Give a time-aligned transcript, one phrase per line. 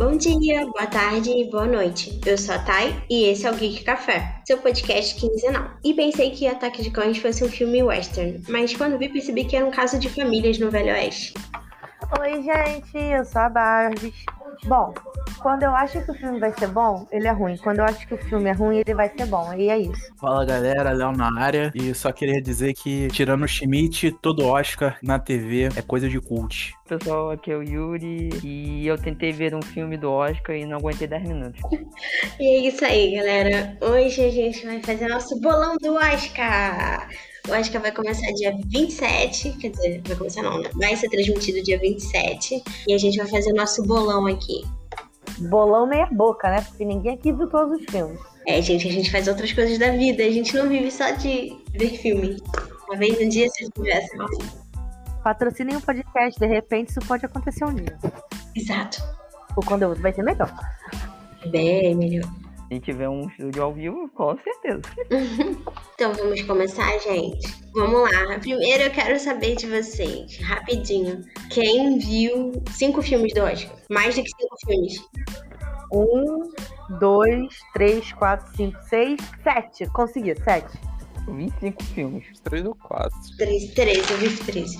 [0.00, 2.18] Bom dia, boa tarde e boa noite.
[2.24, 5.72] Eu sou a Thay e esse é o Geek Café, seu podcast quinzenal.
[5.84, 9.54] E pensei que Ataque de Cães fosse um filme western, mas quando vi percebi que
[9.54, 11.34] era um caso de famílias no Velho Oeste.
[12.18, 14.14] Oi, gente, eu sou a Barbie.
[14.64, 14.94] Bom,
[15.42, 17.56] quando eu acho que o filme vai ser bom, ele é ruim.
[17.56, 19.52] Quando eu acho que o filme é ruim, ele vai ser bom.
[19.54, 20.12] E é isso.
[20.18, 21.70] Fala galera, Léo na área.
[21.74, 26.20] E só queria dizer que, tirando o Schmidt, todo Oscar na TV é coisa de
[26.20, 26.74] cult.
[26.88, 30.78] Pessoal, aqui é o Yuri e eu tentei ver um filme do Oscar e não
[30.78, 31.60] aguentei 10 minutos.
[32.38, 33.76] E é isso aí, galera.
[33.80, 37.08] Hoje a gente vai fazer nosso bolão do Oscar.
[37.48, 40.70] O Oscar vai começar dia 27, quer dizer, vai começar não, né?
[40.74, 44.62] Vai ser transmitido dia 27 e a gente vai fazer nosso bolão aqui.
[45.48, 46.62] Bolão meia boca, né?
[46.62, 48.20] Porque ninguém aqui viu todos os filmes.
[48.46, 51.56] É, gente, a gente faz outras coisas da vida, a gente não vive só de
[51.72, 52.36] ver filme.
[52.88, 54.10] Uma vez no dia, se tivesse.
[55.22, 57.96] Patrocinem um podcast, de repente isso pode acontecer um dia.
[58.56, 59.02] Exato.
[59.56, 60.52] O conteúdo vai ser melhor.
[61.50, 62.28] Bem melhor.
[62.70, 64.82] Se tiver um estúdio ao vivo, com certeza.
[65.94, 67.46] Então vamos começar, gente.
[67.74, 68.38] Vamos lá.
[68.38, 71.20] Primeiro eu quero saber de vocês, rapidinho.
[71.50, 73.76] Quem viu cinco filmes do Oscar?
[73.90, 74.98] Mais do que cinco filmes.
[75.92, 79.86] Um, dois, três, quatro, cinco, seis, sete.
[79.90, 80.78] Consegui, sete.
[81.28, 82.24] Eu vi cinco filmes.
[82.44, 83.18] Três ou quatro.
[83.36, 84.70] Três, três, eu vi três.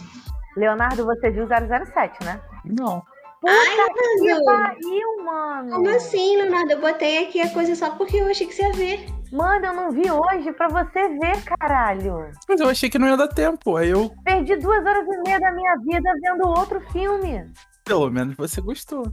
[0.57, 2.41] Leonardo, você viu 007, né?
[2.65, 3.03] Não.
[3.41, 3.77] Puta Ai,
[4.19, 4.45] que Leonardo.
[4.45, 5.71] pariu, mano!
[5.71, 6.73] Como assim, Leonardo?
[6.73, 9.07] Eu botei aqui a coisa só porque eu achei que você ia ver.
[9.33, 12.31] Mano, eu não vi hoje pra você ver, caralho.
[12.49, 13.77] Mas eu achei que não ia dar tempo.
[13.77, 17.51] Aí eu, Perdi duas horas e meia da minha vida vendo outro filme.
[17.85, 19.05] pelo menos você gostou.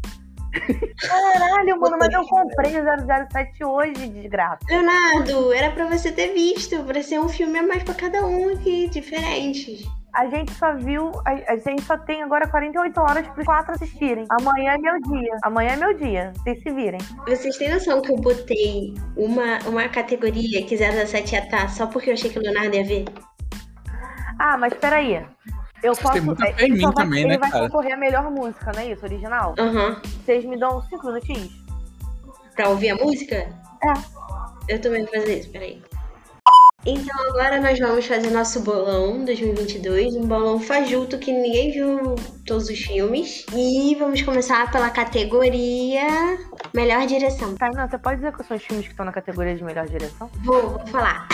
[1.08, 2.84] Caralho, mano, mas eu comprei o
[3.32, 4.58] 007 hoje, desgraça.
[4.68, 8.50] Leonardo, era pra você ter visto, pra ser um filme a mais pra cada um
[8.54, 9.86] aqui, diferente.
[10.18, 14.26] A gente só viu, a, a gente só tem agora 48 horas pros quatro assistirem.
[14.30, 15.38] Amanhã é meu dia.
[15.44, 16.34] Amanhã é meu dia.
[16.38, 17.00] Vocês se virem.
[17.28, 22.10] Vocês têm noção que eu botei uma, uma categoria que 007 ia estar só porque
[22.10, 23.06] eu achei que o Leonardo ia ver?
[24.40, 25.24] Ah, mas peraí.
[25.84, 26.24] Eu Vocês posso.
[26.24, 27.66] muita é, fé em ele mim vai, também, ele né, vai cara?
[27.66, 29.06] concorrer a melhor música, não é isso?
[29.06, 29.54] Original?
[29.60, 30.02] Aham.
[30.26, 31.52] Vocês me dão cinco minutinhos?
[32.56, 33.36] Pra ouvir a música?
[33.36, 34.74] É.
[34.74, 35.80] Eu também vou fazer isso, peraí.
[36.90, 42.16] Então agora nós vamos fazer nosso bolão 2022, um bolão fajuto que ninguém viu
[42.46, 43.46] todos os filmes.
[43.54, 46.08] E vamos começar pela categoria
[46.74, 47.56] Melhor Direção.
[47.56, 49.86] Tá, não, você pode dizer quais são os filmes que estão na categoria de melhor
[49.86, 50.32] direção?
[50.46, 51.28] Vou, vou falar.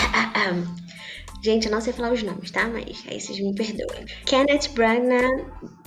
[1.40, 2.66] Gente, eu não sei falar os nomes, tá?
[2.66, 4.06] Mas aí vocês me perdoem.
[4.26, 5.44] Kenneth Branagh,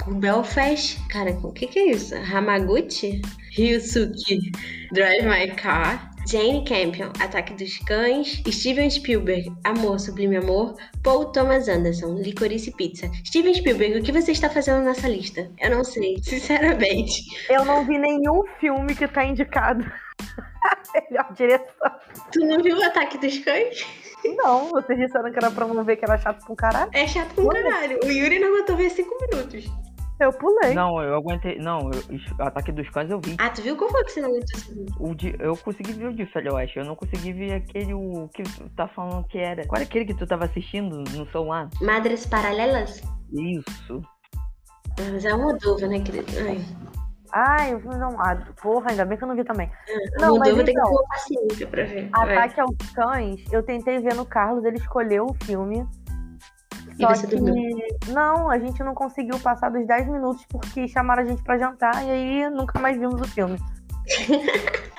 [0.08, 0.98] Belfast.
[1.10, 2.16] Cara, o que que é isso?
[2.16, 3.22] Hamaguchi?
[3.52, 4.50] Ryusuke,
[4.94, 6.16] Drive My Car.
[6.28, 8.44] Jane Campion, Ataque dos Cães.
[8.50, 10.76] Steven Spielberg, Amor, Sublime Amor.
[11.02, 13.10] Paul Thomas Anderson, Licorice Pizza.
[13.26, 15.50] Steven Spielberg, o que você está fazendo nessa lista?
[15.58, 17.24] Eu não sei, sinceramente.
[17.50, 19.86] Eu não vi nenhum filme que tá indicado.
[20.66, 21.92] a melhor direção.
[22.34, 23.88] Tu não viu o Ataque dos Cães?
[24.36, 26.92] Não, vocês disseram que era pra não ver que era chato com caralho.
[26.94, 28.00] É chato pra caralho.
[28.04, 29.66] O Yuri não aguentou ver cinco minutos.
[30.20, 30.74] Eu pulei.
[30.74, 31.60] Não, eu aguentei.
[31.60, 33.36] Não, eu, Ataque dos Cães eu vi.
[33.40, 34.60] Ah, tu viu qual foi que você não aguentou?
[35.00, 36.80] O de, eu consegui ver o de Velho Oeste.
[36.80, 39.66] Eu não consegui ver aquele o, que tu tá falando que era.
[39.68, 41.70] Qual era aquele que tu tava assistindo no celular?
[41.82, 43.02] Madres Paralelas?
[43.32, 44.02] Isso.
[45.00, 46.26] Ah, Mas é uma dúvida, né, querido?
[46.40, 46.66] Ai,
[47.34, 48.20] Ai, eu não.
[48.22, 49.70] Ah, porra, ainda bem que eu não vi também.
[50.20, 52.10] não, Não, mas Moldova tem que então- ter uma paciência pra ver.
[52.10, 52.38] Vai.
[52.38, 55.86] Ataque aos Cães, eu tentei ver no Carlos, ele escolheu o filme.
[57.00, 57.36] Só que.
[57.36, 57.78] dormiu?
[58.08, 62.04] Não, a gente não conseguiu passar dos 10 minutos porque chamaram a gente pra jantar
[62.06, 63.58] e aí nunca mais vimos o filme.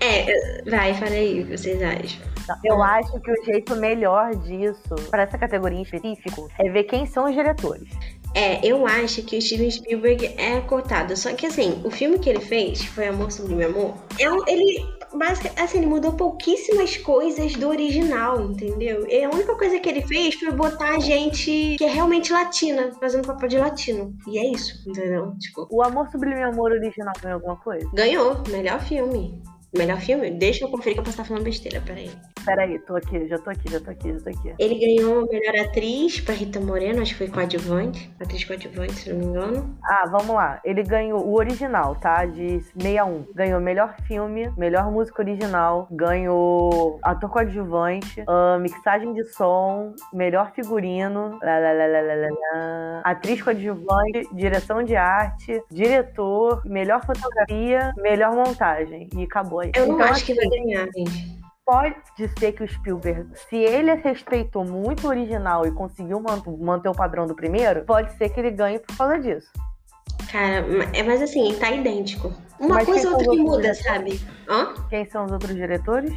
[0.00, 2.20] É, vai, fala aí o que vocês acham.
[2.64, 7.04] Eu acho que o jeito melhor disso, pra essa categoria em específico, é ver quem
[7.04, 7.90] são os diretores.
[8.34, 11.16] É, eu acho que o Steven Spielberg é cotado.
[11.16, 13.94] Só que assim, o filme que ele fez foi Amor Sublime Amor.
[14.18, 19.06] É um, ele, basicamente, assim, ele mudou pouquíssimas coisas do original, entendeu?
[19.08, 22.90] E a única coisa que ele fez foi botar a gente que é realmente latina,
[23.00, 24.14] fazendo papel de latino.
[24.26, 25.32] E é isso, entendeu?
[25.38, 27.88] Tipo, O Amor Sublime Amor original ganhou alguma coisa?
[27.92, 28.42] ganhou.
[28.48, 29.42] Melhor filme.
[29.76, 30.30] Melhor filme?
[30.30, 32.10] Deixa eu conferir que eu posso estar falando besteira, peraí.
[32.44, 34.54] Peraí, tô aqui, já tô aqui, já tô aqui, já tô aqui.
[34.58, 38.10] Ele ganhou melhor atriz pra Rita Moreno, acho que foi coadjuvante.
[38.18, 39.76] Atriz coadjuvante, se não me engano.
[39.84, 40.58] Ah, vamos lá.
[40.64, 42.24] Ele ganhou o original, tá?
[42.24, 43.26] De 61.
[43.34, 51.38] Ganhou melhor filme, melhor música original, ganhou ator coadjuvante, ah, mixagem de som, melhor figurino,
[51.42, 59.08] lá, lá, lá, atriz coadjuvante, direção de arte, diretor, melhor fotografia, melhor montagem.
[59.14, 61.38] E acabou Eu não Então, acho que vai ganhar, gente.
[61.64, 61.96] Pode
[62.38, 66.94] ser que o Spielberg, se ele respeitou muito o original e conseguiu man- manter o
[66.94, 69.50] padrão do primeiro, pode ser que ele ganhe por causa disso.
[70.32, 70.64] Cara,
[70.94, 72.32] é mas assim, tá idêntico.
[72.58, 74.20] Uma Mas coisa ou outra que muda, outros sabe?
[74.48, 74.74] Hã?
[74.88, 76.12] Quem são os outros diretores?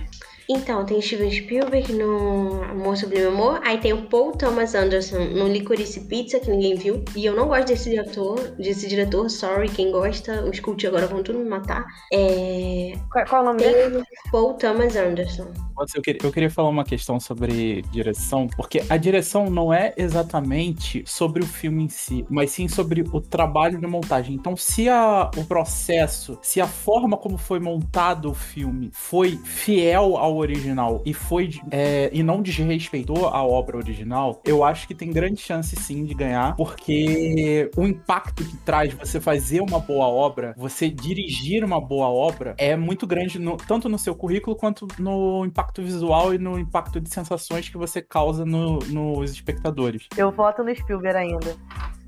[0.49, 5.47] Então, tem Steven Spielberg no Amor Sublime Amor, aí tem o Paul Thomas Anderson no
[5.47, 7.03] Licorice Pizza, que ninguém viu.
[7.15, 11.23] E eu não gosto desse diretor, desse diretor, sorry, quem gosta, os cult agora vão
[11.23, 11.85] tudo me matar.
[12.13, 12.93] É...
[13.11, 13.91] Qual, qual o nome dele?
[13.91, 15.47] Tem o Paul Thomas Anderson.
[15.95, 21.03] Eu queria, eu queria falar uma questão sobre direção, porque a direção não é exatamente
[21.07, 24.35] sobre o filme em si, mas sim sobre o trabalho de montagem.
[24.35, 30.17] Então, se a, o processo, se a forma como foi montado o filme foi fiel
[30.17, 35.11] ao original e foi é, e não desrespeitou a obra original, eu acho que tem
[35.11, 40.53] grande chance sim de ganhar, porque o impacto que traz você fazer uma boa obra,
[40.57, 45.45] você dirigir uma boa obra, é muito grande, no- tanto no seu currículo quanto no
[45.45, 50.07] impacto visual e no impacto de sensações que você causa no- nos espectadores.
[50.17, 51.55] Eu voto no Spielberg ainda.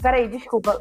[0.01, 0.79] Peraí, desculpa.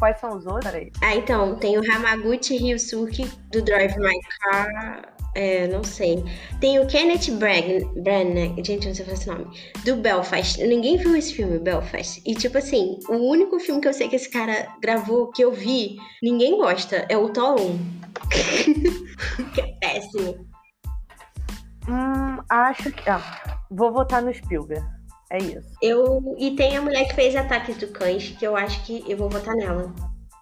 [0.00, 0.64] Quais são os outros?
[0.64, 0.90] Peraí.
[1.02, 5.14] Ah, então, tem o Hamaguchi Ryusuke do Drive My Car.
[5.36, 6.24] É, não sei.
[6.58, 9.46] Tem o Kenneth Branagh, gente, não sei falar esse nome,
[9.84, 10.58] do Belfast.
[10.64, 12.20] Ninguém viu esse filme, Belfast.
[12.26, 15.52] E, tipo assim, o único filme que eu sei que esse cara gravou, que eu
[15.52, 17.78] vi, ninguém gosta, é o Thor 1.
[19.54, 20.48] que é péssimo.
[21.86, 23.08] Hum, acho que.
[23.08, 24.99] Ah, vou votar no Spielberg.
[25.30, 25.68] É isso.
[25.80, 29.16] Eu, e tem a mulher que fez Ataques do Cães, que eu acho que eu
[29.16, 29.92] vou votar nela.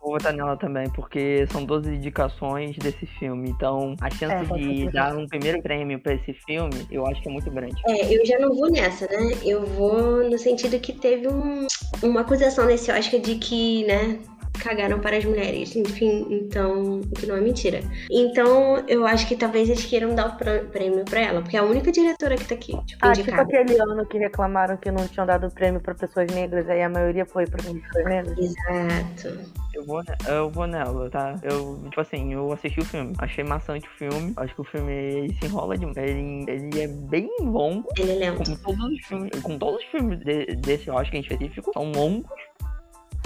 [0.01, 3.51] Vou votar nela também, porque são 12 indicações desse filme.
[3.51, 7.29] Então, a chance É, de dar um primeiro prêmio pra esse filme, eu acho que
[7.29, 7.75] é muito grande.
[7.87, 9.33] É, eu já não vou nessa, né?
[9.45, 11.67] Eu vou no sentido que teve um-
[12.03, 14.19] uma acusação nesse Oscar de que, né,
[14.59, 15.75] cagaram para as mulheres.
[15.77, 17.81] Enfim, então, o que não é mentira.
[18.11, 21.61] Então, eu acho que talvez eles queiram dar o prê- prêmio pra ela, porque é
[21.61, 23.43] a única diretora que tá aqui, tipo, Ah, tipo indicada.
[23.43, 27.25] aquele ano que reclamaram que não tinham dado prêmio pra pessoas negras, aí a maioria
[27.27, 28.39] foi pra pessoas negras.
[28.39, 29.59] Exato.
[29.75, 31.35] Eu vou, eu vou nela, tá?
[31.43, 34.33] Eu, tipo assim, eu assisti o filme, achei maçante o filme.
[34.37, 35.85] Acho que o filme ele se enrola de.
[35.99, 38.39] Ele, ele é bem longo, Ele é lento.
[38.45, 39.31] como todos os filmes.
[39.43, 42.29] Com todos os filmes de- desse Oscar em específico, são longos.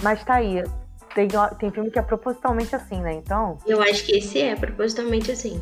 [0.03, 0.63] Mas tá aí.
[1.13, 1.27] Tem,
[1.59, 3.13] tem filme que é propositalmente assim, né?
[3.13, 3.57] Então.
[3.65, 5.61] Eu acho que esse é propositalmente assim.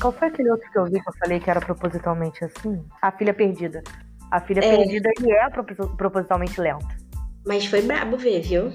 [0.00, 2.84] Qual foi aquele outro que eu vi que eu falei que era propositalmente assim?
[3.00, 3.82] A Filha Perdida.
[4.30, 4.76] A Filha É.
[4.76, 6.86] Perdida ele é propos- propositalmente lento.
[7.46, 8.72] Mas foi brabo ver, viu?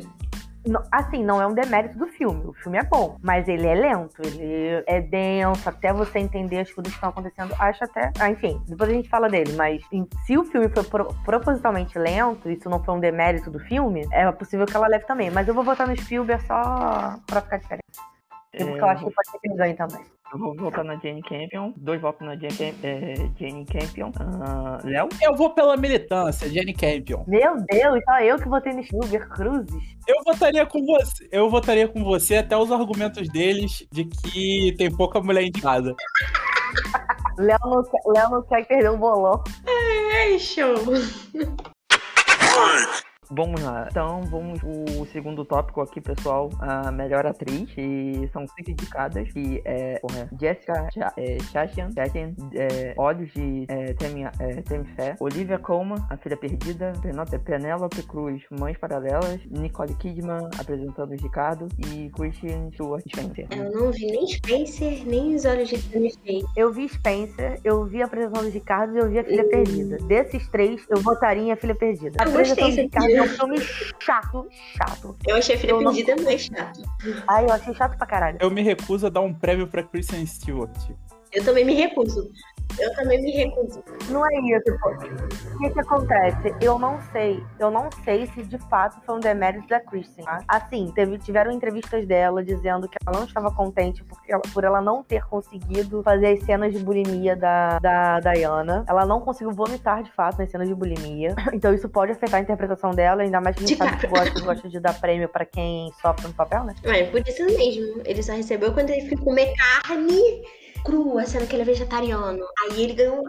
[0.92, 2.44] Assim, não é um demérito do filme.
[2.46, 6.72] O filme é bom, mas ele é lento, ele é denso, até você entender as
[6.72, 7.54] coisas que estão acontecendo.
[7.60, 8.12] Acho até.
[8.20, 9.82] Ah, enfim, depois a gente fala dele, mas
[10.26, 14.32] se o filme foi pro- propositalmente lento, isso não foi um demérito do filme, é
[14.32, 15.32] possível que ela leve também.
[15.32, 17.82] Mas eu vou votar no Spielberg só pra ficar diferente.
[18.54, 20.02] É, Porque eu acho que pode ser que ele ganhe também.
[20.34, 21.74] Eu vou votar na Jane Campion.
[21.78, 24.12] Dois votos na Jane, é, Jane Campion.
[24.20, 25.08] Ah, Léo?
[25.22, 27.24] Eu vou pela militância, Jenny Campion.
[27.28, 29.74] Meu Deus, só eu que votei no Spielberg Cruzes.
[30.08, 31.28] Eu votaria com você.
[31.32, 35.94] Eu votaria com você até os argumentos deles de que tem pouca mulher indicada.
[37.38, 39.42] Léo não, quer- Léo não quer perder o bolão.
[39.66, 40.76] É, show.
[43.32, 43.88] Vamos lá.
[43.90, 46.50] Então, vamos o segundo tópico aqui, pessoal.
[46.60, 47.70] A melhor atriz.
[47.78, 49.32] E são cinco indicadas.
[49.32, 54.86] Que é porra, Jessica Cha- é, Chastain, Chastain é, Olhos de é, Temi, é, Temi
[54.96, 55.16] Fé.
[55.20, 56.92] Olivia Colman, A Filha Perdida.
[57.46, 59.40] Penélope Cruz, Mães Paralelas.
[59.50, 61.68] Nicole Kidman, apresentando os Ricardo.
[61.80, 63.48] E Christian Stewart Spencer.
[63.56, 66.44] Eu não vi nem Spencer, nem os olhos de Faye.
[66.56, 69.98] Eu vi Spencer, eu vi a apresentação do Ricardo e eu vi a Filha Perdida.
[70.08, 72.18] Desses três, eu votaria em a Filha Perdida.
[72.20, 73.58] A Eu apresentação gostei, do Ricardo é um filme
[74.00, 74.48] chato,
[74.78, 75.18] chato.
[75.28, 76.82] Eu achei a filha Eu não- perdida mais chato.
[77.28, 78.38] Ai, eu achei chato pra caralho.
[78.42, 80.72] Eu me recuso a dar um prêmio pra Kristen Stewart.
[81.34, 82.30] Eu também me recuso.
[82.80, 83.84] Eu também me recuso.
[84.10, 84.90] Não é isso, pô.
[84.92, 86.54] O que que acontece?
[86.62, 87.44] Eu não sei.
[87.60, 90.24] Eu não sei se de fato foi um demérito da Kristen.
[90.24, 90.40] tá?
[90.48, 94.82] Assim, teve, tiveram entrevistas dela dizendo que ela não estava contente porque ela- por ela
[94.82, 98.86] não ter conseguido fazer as cenas de bulimia da, da Diana.
[98.88, 101.36] Ela não conseguiu vomitar de fato nas cenas de bulimia.
[101.54, 104.08] Então isso pode afetar a interpretação dela, ainda mais que a gente De sabe que
[104.08, 106.74] gosta, gosta de dar prêmio pra quem sofre no papel, né?
[106.86, 108.02] Mas por isso mesmo.
[108.06, 109.54] Ele só recebeu quando ele foi comer
[109.86, 110.42] carne
[110.84, 112.40] crua, sendo que ele é vegetariano.
[112.64, 113.24] Aí ele ganhou.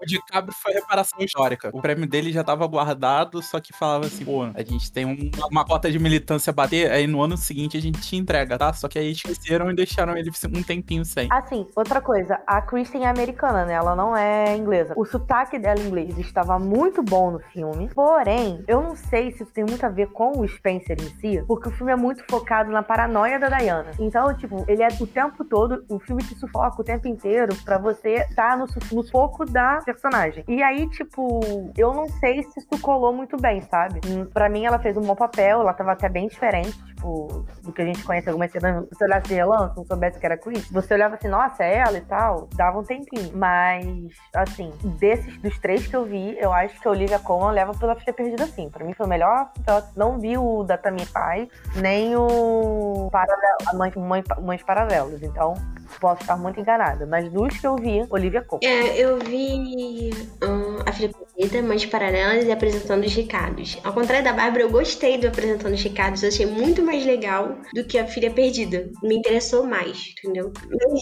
[0.00, 1.70] O DiCaprio foi reparação histórica.
[1.72, 5.30] O prêmio dele já tava guardado, só que falava assim, pô, a gente tem um-
[5.50, 8.72] uma cota de militância a bater, aí no ano seguinte a gente te entrega, tá?
[8.72, 11.28] Só que aí esqueceram e deixaram ele um tempinho sem.
[11.30, 13.74] Assim, outra coisa, a Kristen é americana, né?
[13.74, 14.94] Ela não é inglesa.
[14.96, 17.88] O sotaque dela em inglês estava muito bom no filme.
[17.94, 21.42] Porém, eu não sei se isso tem muito a ver com o Spencer em si,
[21.46, 23.90] porque o filme é muito focado na paranoia da Diana.
[23.98, 27.78] Então, tipo, ele é o tempo todo, o filme te sufoca o tempo inteiro pra
[27.78, 30.44] você estar no, no foco da personagem.
[30.46, 31.40] E aí, tipo,
[31.76, 34.00] eu não sei se isso colou muito bem, sabe?
[34.32, 37.82] Pra mim, ela fez um bom papel, ela tava até bem diferente, tipo, do que
[37.82, 38.84] a gente conhece algumas cenas.
[38.84, 41.78] Se você olhasse ela, se não soubesse que era Chris, você olhava assim, nossa, é
[41.78, 43.30] ela e tal, dava um tempinho.
[43.34, 43.86] Mas,
[44.34, 47.94] assim, desses, dos três que eu vi, eu acho que a Olivia Colman leva pela
[47.96, 48.68] filha perdida, sim.
[48.68, 49.50] Pra mim foi o melhor.
[49.66, 55.22] Eu não vi o da Tammy Pai, nem o Paralelo, a Mãe, Mãe, Mães Paralelos.
[55.22, 55.54] Então,
[56.00, 57.06] posso estar muito enganada.
[57.06, 58.66] Mas dos que eu vi, Olivia Colman.
[58.66, 60.10] É, eu vi
[60.42, 63.78] hum, a Filha Perdida, Mães Paralelas e Apresentando os Ricardos.
[63.84, 66.22] Ao contrário da Bárbara, eu gostei do Apresentando os Ricardos.
[66.22, 68.90] Eu achei muito mais legal do que a Filha Perdida.
[69.02, 70.52] Me interessou mais, entendeu?
[70.70, 71.00] Mas,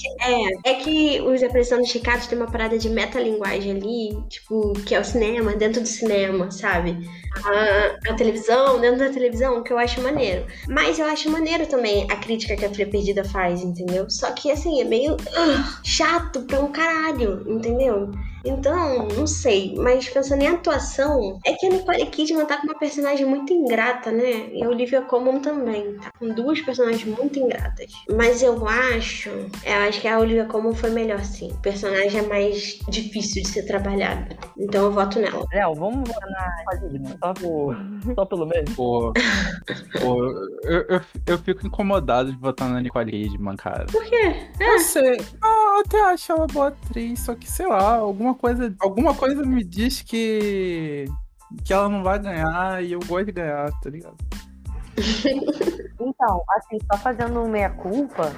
[0.65, 4.95] é, é que os Apresentando os Ricardos tem uma parada de metalinguagem ali, tipo, que
[4.95, 6.97] é o cinema dentro do cinema, sabe?
[7.45, 10.47] A, a televisão dentro da televisão, que eu acho maneiro.
[10.69, 14.09] Mas eu acho maneiro também a crítica que a Filha Perdida faz, entendeu?
[14.11, 18.11] Só que, assim, é meio ah, chato pra um caralho, entendeu?
[18.45, 22.79] Então, não sei, mas pensando em atuação, é que a Nicole Kidman tá com uma
[22.79, 24.49] personagem muito ingrata, né?
[24.53, 27.93] E a Olivia Colman também, tá com duas personagens muito ingratas.
[28.11, 31.51] Mas eu acho, eu acho que a Olivia Colman foi melhor, sim.
[31.53, 34.35] O personagem é mais difícil de ser trabalhado.
[34.59, 35.45] Então eu voto nela.
[35.53, 37.77] Léo, vamos votar na Padilha, só, por...
[38.15, 38.75] só pelo menos.
[38.75, 39.13] Pô,
[40.01, 40.25] pô
[40.65, 43.87] eu, eu, eu fico incomodado de votar na Nicole Kidman, cara.
[43.87, 44.49] Por quê?
[44.59, 45.17] Eu sei.
[45.17, 49.65] Eu até acho ela boa atriz, só que, sei lá, alguma coisa, alguma coisa me
[49.65, 51.07] diz que
[51.65, 54.17] que ela não vai ganhar e eu gosto de ganhar, tá ligado?
[56.03, 58.33] Então, assim, só fazendo meia culpa,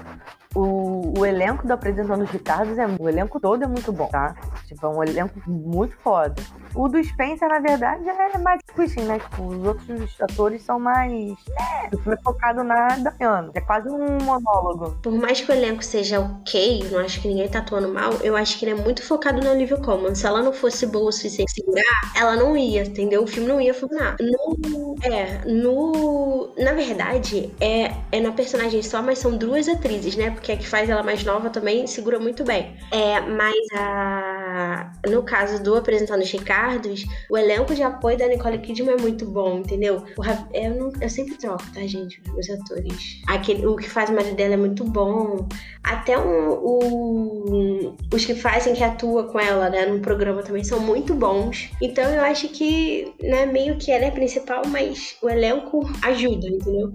[0.55, 4.35] o, o elenco do Apresentando os Ricardos, é, o elenco todo é muito bom, tá?
[4.67, 6.35] Tipo, é um elenco muito foda.
[6.75, 9.19] O do Spencer, na verdade, é mais pushing, né?
[9.19, 11.13] Tipo, os outros atores são mais.
[11.13, 13.51] É, o filme é focado na Diana.
[13.55, 14.99] É quase um monólogo.
[15.03, 18.37] Por mais que o elenco seja ok, não acho que ninguém tá atuando mal, eu
[18.37, 20.15] acho que ele é muito focado na Olivia Colman.
[20.15, 23.23] Se ela não fosse boa o suficiente segurar, ela não ia, entendeu?
[23.23, 24.17] O filme não ia funcionar.
[24.21, 26.53] No, é, no.
[26.59, 30.31] Na verdade, é, é na personagem só, mas são duas atrizes, né?
[30.43, 32.75] Porque a que faz ela mais nova também segura muito bem.
[32.91, 34.91] É, mas a.
[35.09, 39.25] No caso do Apresentando os Ricardos, o elenco de apoio da Nicole Kidman é muito
[39.25, 40.03] bom, entendeu?
[40.19, 40.23] O
[40.53, 42.21] eu, não- eu sempre troco, tá, gente?
[42.37, 43.21] Os atores.
[43.29, 45.47] Aquele, o que faz o marido dela é muito bom.
[45.85, 51.15] Até um- os que fazem, que atua com ela, né, no programa também são muito
[51.15, 51.71] bons.
[51.81, 56.49] Então eu acho que, né, meio que ela é a principal, mas o elenco ajuda,
[56.49, 56.93] entendeu?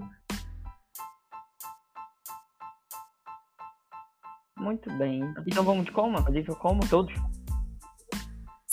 [4.58, 5.22] Muito bem.
[5.46, 6.24] Então vamos de Colman?
[6.28, 6.88] Olivia Colman?
[6.88, 7.14] Todos?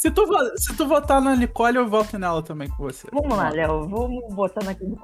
[0.05, 0.27] Se tu,
[0.59, 3.09] se tu votar na Nicole, eu voto nela também com você.
[3.11, 3.89] Vamos lá, Léo.
[3.89, 4.23] Vamos
[4.63, 4.97] naquele do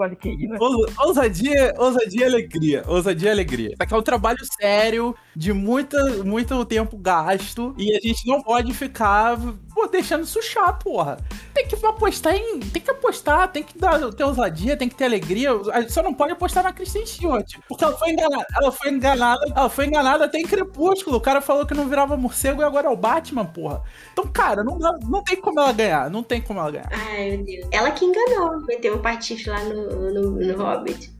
[0.52, 0.58] Nicole.
[0.60, 2.84] Ousa- Ousadia, ousadia e alegria.
[2.86, 3.68] Ousadia e alegria.
[3.68, 8.42] Isso aqui é um trabalho sério, de muita, muito tempo gasto, e a gente não
[8.42, 9.38] pode ficar
[9.74, 11.16] pô, deixando chato, porra.
[11.54, 12.60] Tem que apostar em.
[12.60, 15.50] Tem que apostar, tem que dar, ter ousadia, tem que ter alegria.
[15.72, 17.54] A gente só não pode apostar na Kristen Stewart.
[17.66, 18.46] Porque ela foi enganada.
[18.54, 19.40] Ela foi enganada.
[19.56, 21.16] Ela foi enganada até em Crepúsculo.
[21.16, 23.82] O cara falou que não virava morcego e agora é o Batman, porra.
[24.12, 26.10] Então, cara, não, dá- não tem como ela ganhar.
[26.10, 26.88] Não tem como ela ganhar.
[26.92, 27.68] Ai, meu Deus.
[27.72, 31.18] Ela que enganou, meteu um patife lá no, no, no Hobbit.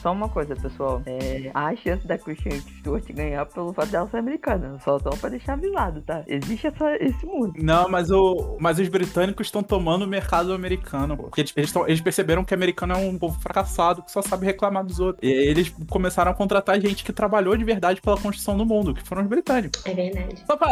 [0.00, 1.00] Só uma coisa, pessoal.
[1.06, 4.76] É, a chance da Christian Stewart ganhar pelo fato dela ser americana.
[4.82, 6.24] Só, só pra deixar avisado, tá?
[6.26, 7.52] Existe essa, esse mundo.
[7.62, 11.22] Não, mas, o, mas os britânicos estão tomando o mercado americano, pô.
[11.24, 14.44] Porque eles, eles, tão- eles perceberam que americano é um povo fracassado que só sabe
[14.44, 15.22] reclamar dos outros.
[15.22, 19.06] E eles começaram a contratar gente que trabalhou de verdade pela construção do mundo, que
[19.06, 19.86] foram os britânicos.
[19.86, 20.42] É verdade.
[20.44, 20.68] Só pra,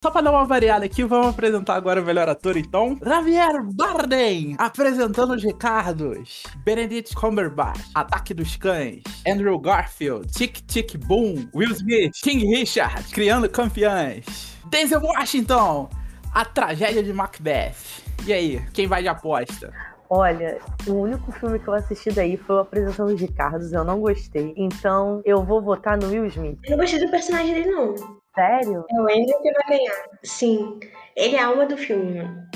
[0.00, 2.96] só pra dar uma variada aqui, vamos apresentar agora o melhor ator, então.
[3.04, 6.44] Javier Bardem, apresentando os Ricardos.
[6.64, 9.02] Benedict Cumberbatch, Ataque dos Cães.
[9.26, 11.48] Andrew Garfield, Tic Tic Boom.
[11.52, 14.56] Will Smith, King Richard, Criando Campeões.
[14.70, 15.90] Denzel Washington,
[16.32, 17.74] A Tragédia de Macbeth.
[18.24, 19.72] E aí, quem vai de aposta?
[20.08, 24.00] Olha, o único filme que eu assisti daí foi o Apresentação dos Ricardos, eu não
[24.00, 24.54] gostei.
[24.56, 26.58] Então, eu vou votar no Will Smith.
[26.62, 28.17] Eu não gostei do personagem dele, não.
[28.38, 28.84] Sério?
[28.88, 30.08] É o Andrew que vai ganhar.
[30.22, 30.78] Sim.
[31.16, 32.46] Ele é a alma do filme, mano.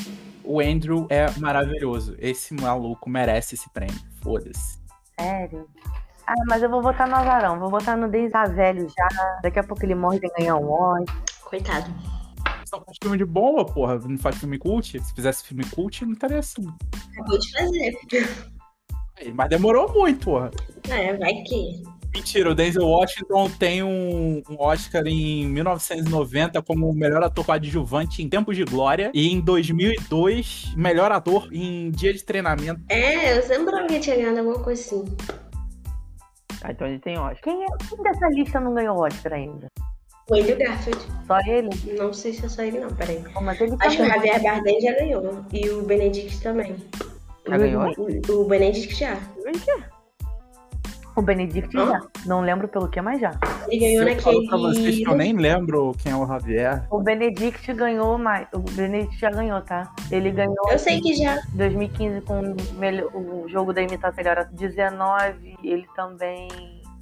[0.45, 2.15] O Andrew é maravilhoso.
[2.21, 3.99] Esse maluco merece esse prêmio.
[4.23, 4.79] Foda-se.
[5.19, 5.69] Sério?
[6.25, 7.59] Ah, mas eu vou votar no Azarão.
[7.59, 9.41] Vou votar no Deis velho já.
[9.43, 11.17] Daqui a pouco ele morre e ganhar um Oscar.
[11.43, 11.93] Coitado.
[12.65, 13.99] Só faz filme de boa, porra.
[13.99, 15.01] Não faz filme cult.
[15.01, 16.65] Se fizesse filme cult, não estaria assim.
[17.13, 17.93] Acabou de fazer.
[19.35, 20.53] Mas demorou muito, porra.
[20.89, 21.83] É, vai que.
[22.15, 28.23] Mentira, o Denzel Washington tem um, um Oscar em 1990 como o melhor ator coadjuvante
[28.23, 32.83] em Tempos de Glória e em 2002 melhor ator em Dia de Treinamento.
[32.91, 35.05] É, eu lembrava que tinha ganhado alguma coisa assim.
[36.63, 37.43] Ah, então ele tem Oscar.
[37.43, 39.69] Quem, é, quem dessa lista não ganhou Oscar ainda?
[40.31, 41.01] O Andrew Garfield.
[41.27, 41.71] Só ele?
[41.99, 43.25] Não sei se é só ele, não, peraí.
[43.35, 44.07] Oh, mas ele Acho que o.
[44.07, 45.45] Javier Bardem já ganhou.
[45.53, 46.77] E o Benedict também.
[47.49, 47.93] Já ganhou?
[47.99, 49.19] O, o Benedict já.
[51.23, 51.87] O Benedict Hã?
[51.87, 52.01] já.
[52.27, 53.31] Não lembro pelo que, mas já.
[53.69, 54.49] Ele ganhou eu falo naquele.
[54.49, 56.85] pra vocês que eu nem lembro quem é o Javier.
[56.91, 58.49] O Benedict ganhou mais.
[58.53, 59.95] O Benedict já ganhou, tá?
[60.11, 61.37] Ele ganhou Eu sei que já.
[61.55, 65.57] em 2015 com o melhor- o jogo da imitação melhor 19.
[65.63, 66.49] Ele também.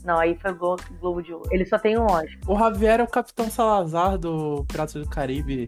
[0.04, 1.48] Não, aí foi o Glo- Globo de Ouro.
[1.50, 2.28] Ele só tem um Oscar.
[2.46, 5.66] O Javier é o Capitão Salazar do Piratas do Caribe.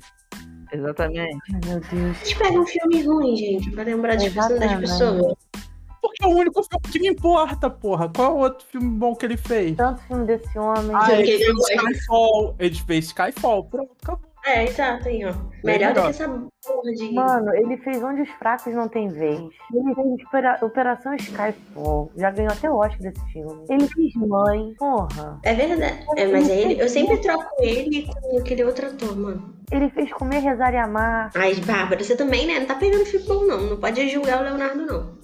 [0.73, 1.39] Exatamente.
[1.55, 2.17] Ai, meu Deus.
[2.19, 5.35] Vocês pegam um filme ruim, gente, pra lembrar pessoas das pessoas.
[6.03, 8.11] Porque é o único filme que me importa, porra.
[8.15, 9.77] Qual é o outro filme bom que ele fez?
[9.77, 10.91] Tanto filme desse homem.
[10.95, 11.59] Ah, que ele ele fez.
[11.71, 12.57] Skyfall.
[12.59, 13.65] Ele fez Skyfall.
[13.67, 14.33] Pronto, acabou.
[14.45, 15.33] É, exato, aí, ó.
[15.63, 17.13] Melhor do que essa porra de.
[17.13, 19.39] Mano, ele fez Onde os Fracos Não Tem Vez.
[19.39, 22.11] Ele fez Opera- Operação Skyfall.
[22.17, 23.65] Já ganhou até o Oscar desse filme.
[23.71, 24.75] Ele fez Mãe.
[24.77, 25.39] Porra.
[25.45, 26.05] É verdade.
[26.17, 29.55] É, mas é ele, eu sempre troco ele com aquele outro ator, mano.
[29.71, 31.31] Ele fez Comer, Rezar e Amar.
[31.37, 32.59] Ai, Bárbara, você também, né?
[32.59, 33.61] Não tá pegando filme bom, não.
[33.61, 35.22] Não pode julgar o Leonardo, não.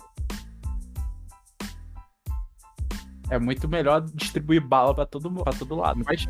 [3.31, 6.01] É muito melhor distribuir bala pra todo, pra todo lado.
[6.07, 6.27] Mas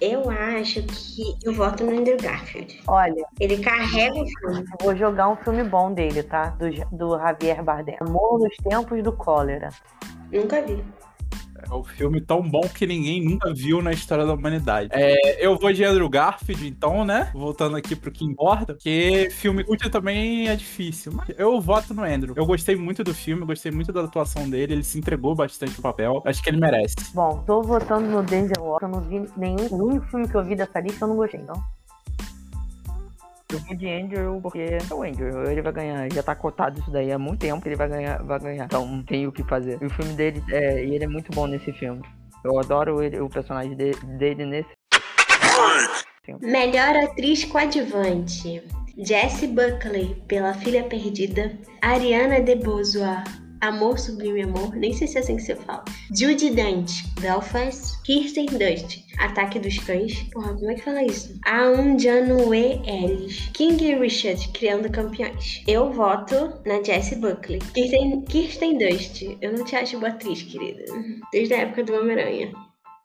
[0.00, 2.82] Eu acho que eu voto no Andrew Garfield.
[2.86, 4.64] Olha, Ele carrega o filme.
[4.80, 6.50] eu vou jogar um filme bom dele, tá?
[6.50, 7.96] Do, do Javier Bardem.
[8.00, 9.70] Amor nos Tempos do Cólera.
[10.30, 10.84] Nunca vi.
[11.70, 14.90] É um filme tão bom que ninguém nunca viu na história da humanidade.
[14.92, 17.30] É, eu vou de Andrew Garfield, então, né?
[17.32, 21.12] Voltando aqui pro que importa, porque filme curto também é difícil.
[21.12, 22.34] Mas eu voto no Andrew.
[22.36, 25.82] Eu gostei muito do filme, gostei muito da atuação dele, ele se entregou bastante no
[25.82, 26.22] papel.
[26.24, 26.94] Acho que ele merece.
[27.14, 28.86] Bom, tô votando no Denzel Washington.
[28.86, 29.66] Eu não vi nenhum.
[29.70, 31.62] O único filme que eu vi dessa lista eu não gostei, então.
[33.54, 35.44] Eu vou de Andrew porque é o Andrew.
[35.50, 36.12] Ele vai ganhar.
[36.12, 38.22] Já tá cotado isso daí há muito tempo que ele vai ganhar.
[38.22, 38.64] Vai ganhar.
[38.64, 39.78] Então não tem o que fazer.
[39.80, 40.84] E o filme dele é.
[40.84, 42.02] E ele é muito bom nesse filme.
[42.44, 44.68] Eu adoro ele- o personagem de- dele nesse.
[46.40, 48.62] Melhor atriz coadjuvante.
[48.96, 51.58] Jessie Buckley, pela Filha Perdida.
[51.82, 52.94] Ariana DeBois,
[53.60, 54.74] Amor Sublime Amor.
[54.74, 55.84] Nem sei se é assim que você fala.
[56.16, 57.94] Judy Dante, Belfast.
[58.04, 60.24] Kirsten Dust, Ataque dos Cães.
[60.32, 61.38] Porra, como é que fala isso?
[61.46, 63.48] Aun Janue Ellis.
[63.54, 65.62] King Richard, Criando Campeões.
[65.66, 67.60] Eu voto na Jessie Buckley.
[67.72, 69.22] Kirsten, Kirsten Dust.
[69.40, 70.84] Eu não te acho boa atriz, querida.
[71.32, 72.52] Desde a época do Homem-Aranha.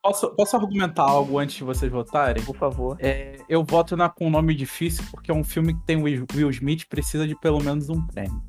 [0.02, 2.44] Posso, posso argumentar algo antes de vocês votarem?
[2.44, 2.98] Por favor.
[3.00, 6.50] É, eu voto na, com um nome difícil porque é um filme que tem Will
[6.50, 8.49] Smith precisa de pelo menos um prêmio.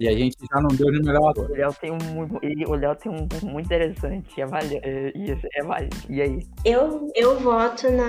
[0.00, 1.50] E a gente já não deu de melhor ator.
[1.50, 2.38] O Léo tem um muito.
[2.42, 4.40] ele- O Léo tem um ponto muito interessante.
[4.40, 4.80] É válido.
[4.84, 5.96] É, isso, é válido.
[6.08, 6.46] E aí?
[6.64, 8.06] Eu, eu voto na,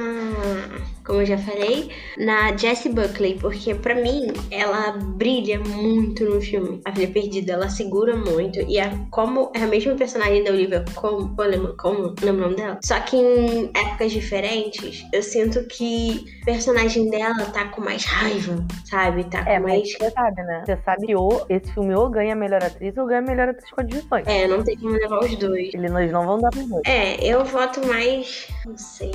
[1.06, 6.82] como eu já falei, na Jessie Buckley, porque pra mim ela brilha muito no filme.
[6.86, 8.60] A Filha Perdida, ela segura muito.
[8.62, 12.56] E a, como é a mesma personagem da Olivia como, como, como lembra o nome
[12.56, 12.80] dela?
[12.84, 18.64] Só que em épocas diferentes, eu sinto que o personagem dela tá com mais raiva,
[18.86, 19.24] sabe?
[19.26, 19.92] Tá com É, mas mais.
[19.94, 20.64] você sabe, né?
[20.66, 24.30] Você sabe que ou esse filme ou ganha melhor atriz ou ganha melhor atriz coadjuvante.
[24.30, 25.74] É, não tem como levar os dois.
[25.74, 26.82] Eles não vão dar pros dois.
[26.86, 28.48] É, eu voto mais.
[28.66, 29.12] Não sei.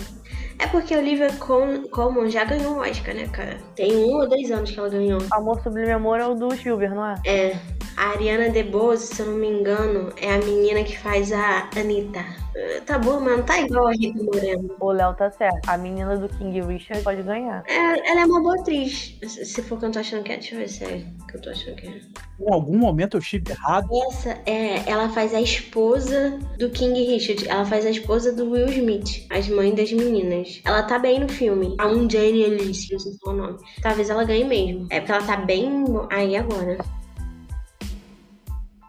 [0.58, 3.58] É porque a Olivia Col- Colman já ganhou o Oscar, né, cara?
[3.74, 5.20] Tem um ou dois anos que ela ganhou.
[5.32, 7.14] Amor Sublime Amor é o do Spielberg, não é?
[7.26, 7.56] É.
[7.96, 12.24] A Ariana DeBose, se eu não me engano, é a menina que faz a Anitta.
[12.56, 14.76] Eh, Tá boa, mas não tá igual a Rita Moreno.
[14.78, 15.68] O Léo tá certo.
[15.68, 17.64] A menina do King Richard pode ganhar.
[17.66, 19.18] É, ela é uma boa atriz.
[19.22, 21.26] Se for o que eu tô achando que é, deixa eu ver se é o
[21.26, 22.00] que eu tô achando que é.
[22.40, 23.88] Em algum momento eu estive errado.
[24.08, 27.48] Essa é, ela faz a esposa do King Richard.
[27.48, 30.60] Ela faz a esposa do Will Smith, as mães das meninas.
[30.64, 31.74] Ela tá bem no filme.
[31.78, 33.58] A um Jane Alice, não sei se é o nome.
[33.82, 34.86] Talvez ela ganhe mesmo.
[34.90, 36.78] É porque ela tá bem aí agora.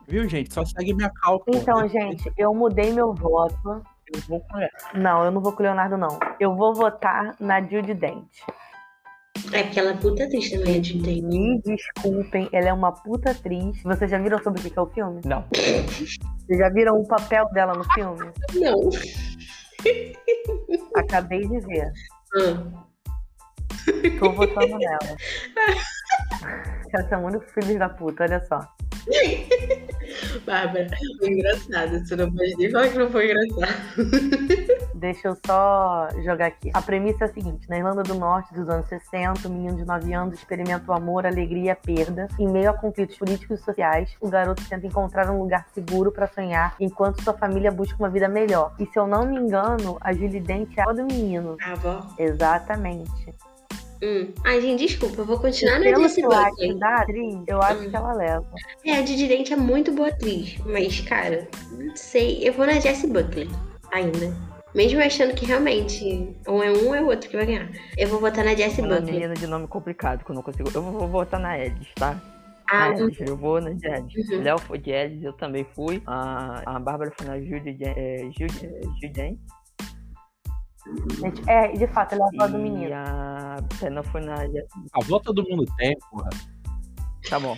[0.07, 0.53] Viu, gente?
[0.53, 1.57] Só segue minha cálculo.
[1.57, 3.81] Então, gente, eu mudei meu voto.
[4.13, 4.69] Eu vou com ela.
[4.93, 6.19] Não, eu não vou com o Leonardo, não.
[6.39, 8.27] Eu vou votar na Judy Dent.
[9.51, 11.21] É porque ela é puta atriz também, a Judy.
[11.21, 13.81] Me desculpem, ela é uma puta atriz.
[13.83, 15.21] Vocês já viram sobre o que é o filme?
[15.25, 15.43] Não.
[15.51, 18.31] Vocês já viram o papel dela no filme?
[18.53, 18.89] Não.
[20.95, 21.91] Acabei de ver.
[22.37, 22.85] Ah.
[24.19, 25.17] Tô votando nela.
[26.93, 28.59] Ela é muito filho da puta, olha só.
[30.45, 30.87] Bárbara,
[31.19, 31.99] foi engraçado.
[31.99, 33.75] Você não pode nem falar que não foi engraçado.
[34.95, 36.71] Deixa eu só jogar aqui.
[36.73, 39.85] A premissa é a seguinte: na Irlanda do Norte dos anos 60, um menino de
[39.85, 42.27] 9 anos experimenta o amor, a alegria e a perda.
[42.39, 46.27] Em meio a conflitos políticos e sociais, o garoto tenta encontrar um lugar seguro para
[46.27, 48.73] sonhar, enquanto sua família busca uma vida melhor.
[48.79, 51.57] E se eu não me engano, a Julie Dent é a avó do menino.
[51.61, 52.07] A avó?
[52.17, 53.35] Exatamente.
[54.05, 54.31] Hum.
[54.43, 56.77] Ai, gente, desculpa, eu vou continuar no Pelo que eu acho Buckley.
[56.79, 57.89] da atriz, eu acho Hum.
[57.89, 58.45] que ela leva.
[58.85, 62.39] É, a Didi Dent é muito boa atriz, mas, cara, não sei.
[62.47, 63.49] Eu vou na Jessie Buckley
[63.91, 64.35] ainda.
[64.75, 67.69] Mesmo achando que realmente ou é um ou é o outro que vai ganhar.
[67.97, 69.13] Eu vou votar na Jessie Uma Buckley.
[69.13, 70.69] menina de nome complicado que eu não consigo.
[70.75, 72.21] Eu vou votar na Edis, tá?
[72.69, 74.29] Ah, Na eu vou na de Edis.
[74.31, 74.41] Uhum.
[74.43, 76.01] Léo foi de Edis, eu também fui.
[76.05, 79.39] A, a Bárbara foi na Judy é, Judy- é, Judy
[81.19, 82.93] Gente, é, de fato, ela é a voz do menino.
[82.93, 84.35] a Pena foi na.
[84.35, 86.29] A volta do mundo tem, porra.
[87.29, 87.57] Tá bom.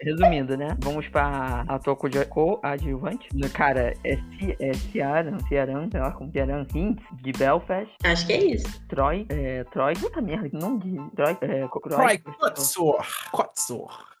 [0.00, 0.76] Resumindo, né?
[0.82, 3.28] Vamos pra ator co- coadjuvante.
[3.54, 7.90] Cara, é, Ci- é Ciaran, Ciaran, sei lá como Ciaran Hinds, de Belfast.
[8.04, 8.86] acho que é isso.
[8.88, 13.04] Troy, é, Troy, puta merda, que nome de Troy, é, Troy Kotsur.
[13.32, 14.15] Kotsur.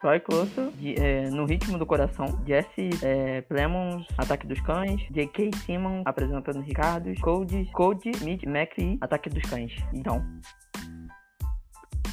[0.00, 5.50] Troy Closer, é, No Ritmo do Coração, Jesse é, Plemons, Ataque dos Cães, J.K.
[5.66, 9.76] Simmons, apresentando Ricardo, Code, Code, Mitch, McCree, Ataque dos Cães.
[9.92, 10.24] Então,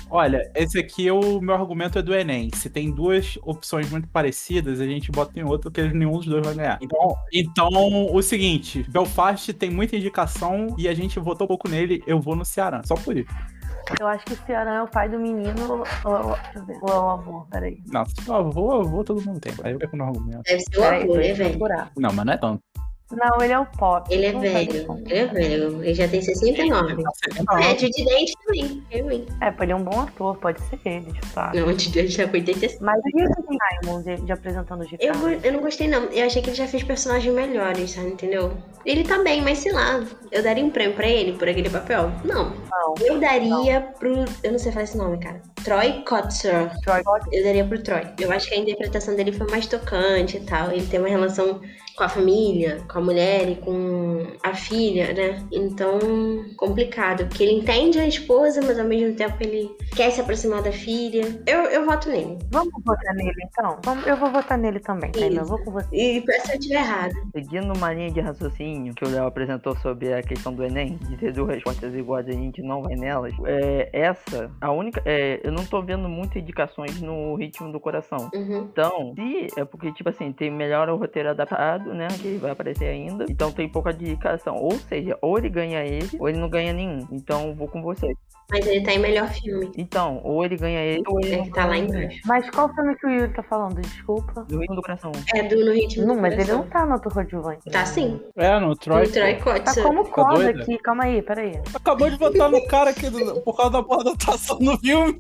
[0.10, 2.50] Olha, esse aqui, o meu argumento é do Enem.
[2.54, 6.46] Se tem duas opções muito parecidas, a gente bota em outra, porque nenhum dos dois
[6.46, 6.80] vai ganhar.
[6.82, 12.22] Então, então o seguinte, Belfast tem muita indicação e a gente votou pouco nele, eu
[12.22, 12.82] vou no Ceará.
[12.86, 13.30] Só por isso.
[14.00, 15.84] Eu acho que o Ceará é o pai do menino.
[16.04, 16.78] Ou, ou- deixa eu ver.
[16.82, 17.78] Ou é o avô, peraí.
[17.92, 19.54] Não, se eu avô, avô, todo mundo tem.
[19.64, 20.42] Aí eu pego no argumento.
[20.44, 21.60] Deve ser o avô, é indo velho.
[21.98, 22.62] Não, mas não é tanto.
[23.12, 24.14] Não, ele é o pop.
[24.14, 25.04] Ele é Não faz velho.
[25.06, 25.84] Ele é velho.
[25.84, 26.96] Ele já tem 69.
[26.96, 28.84] Não, É, Judy Dent também.
[28.92, 29.26] Eu, hein?
[29.42, 31.56] É, ele é um bom ator, pode ser ele, de fato.
[31.56, 32.84] Não, o Judy Dent já com 85.
[32.84, 33.28] Mas e o
[33.84, 36.04] Simon de, de apresentando os Eu, eu não gostei, não.
[36.06, 38.08] Eu achei que ele já fez personagens melhores, sabe?
[38.08, 38.52] Entendeu?
[38.86, 40.04] Ele tá bem, mas sei lá.
[40.32, 42.12] Eu daria um prêmio pra ele por aquele papel?
[42.26, 42.50] Não.
[42.70, 42.96] Não.
[43.00, 44.26] Eu daria pro.
[44.44, 45.42] Eu não sei falar esse nome, cara.
[45.64, 46.72] Troy Kotzer.
[46.82, 47.02] Troy.
[47.32, 48.02] Eu daria pro Troy.
[48.20, 50.72] Eu acho que a interpretação dele foi mais tocante e tal.
[50.72, 51.60] Ele tem uma relação
[51.96, 55.44] com a família, com a mulher e com a filha, né?
[55.52, 55.98] Então,
[56.56, 57.26] complicado.
[57.26, 61.42] Porque ele entende a esposa, mas ao mesmo tempo ele quer se aproximar da filha.
[61.48, 62.38] Eu, eu voto nele.
[62.52, 63.80] Vamos votar nele, então?
[63.84, 65.22] Vamos- eu vou votar nele também, tá?
[65.22, 65.88] Eu vou com você.
[65.92, 67.14] E peço se eu estiver errado.
[67.36, 71.18] seguindo uma linha de raciocínio que o Léo apresentou sobre a questão do Enem, de
[71.18, 75.02] ter duas respostas iguais e a gente não vai nelas, é, essa, a única.
[75.04, 78.30] é, eu não tô vendo muitas indicações no ritmo do coração.
[78.34, 78.68] Uhum.
[78.70, 82.10] Então, se é porque, tipo assim, tem melhor o roteiro adaptado, né?
[82.20, 83.26] Que vai aparecer ainda.
[83.30, 84.56] Então tem pouca indicação.
[84.56, 87.08] Ou seja, ou ele ganha esse, ou ele não ganha nenhum.
[87.14, 88.14] Então vou com você.
[88.50, 89.70] Mas ele tá em melhor filme.
[89.78, 92.20] Então, ou ele ganha esse, ou ele É não que tá lá embaixo.
[92.26, 93.82] Mas qual filme que o Yuri tá falando?
[93.82, 94.44] Desculpa.
[94.48, 95.12] Do ritmo do coração.
[95.36, 96.64] É do No Ritmo Não, do mas ele Coração.
[96.64, 97.70] não tá no ator coadjuvante.
[97.70, 98.22] Tá sim.
[98.38, 99.06] É, no Troy.
[99.06, 100.62] Do Troy Tá como coda doida?
[100.62, 100.78] aqui.
[100.78, 101.60] Calma aí, peraí.
[101.74, 105.18] Acabou de votar no cara aqui do- por causa da porra da atuação no filme.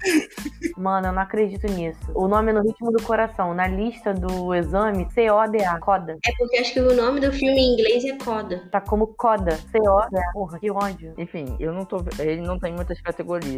[0.77, 1.99] Mano, eu não acredito nisso.
[2.15, 3.53] O nome é no ritmo do coração.
[3.53, 5.79] Na lista do exame, C-O-D-A.
[5.79, 6.17] Coda.
[6.25, 8.63] É porque acho que o nome do filme em inglês é Coda.
[8.71, 9.51] Tá como coda.
[9.71, 10.31] C-O-D-A.
[10.31, 11.13] Porra, que ódio.
[11.17, 11.97] Enfim, eu não tô.
[12.19, 13.16] Ele não tem muitas categorias.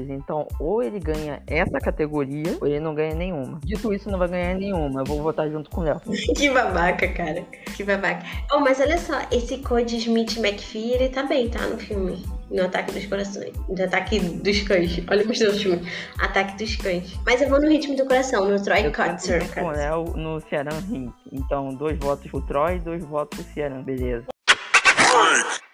[0.09, 3.59] Então, ou ele ganha essa categoria, ou ele não ganha nenhuma.
[3.63, 5.01] Dito isso, não vai ganhar nenhuma.
[5.01, 5.99] Eu vou votar junto com o Léo.
[6.35, 7.43] que babaca, cara.
[7.75, 8.25] Que babaca.
[8.53, 11.65] Oh, mas olha só, esse Code Smith McPhee, ele tá bem, tá?
[11.67, 12.23] No filme.
[12.49, 13.53] No Ataque dos Corações.
[13.67, 14.99] No Ataque dos Cães.
[15.07, 15.87] Olha os dois filmes.
[16.17, 17.13] Ataque dos Cães.
[17.25, 19.53] Mas eu vou no ritmo do coração, no Troy Kotzer.
[19.53, 21.13] com o Léo no Ceará Rink.
[21.31, 23.75] Então, dois votos pro Troy, dois votos pro Ceará.
[23.75, 24.25] Beleza.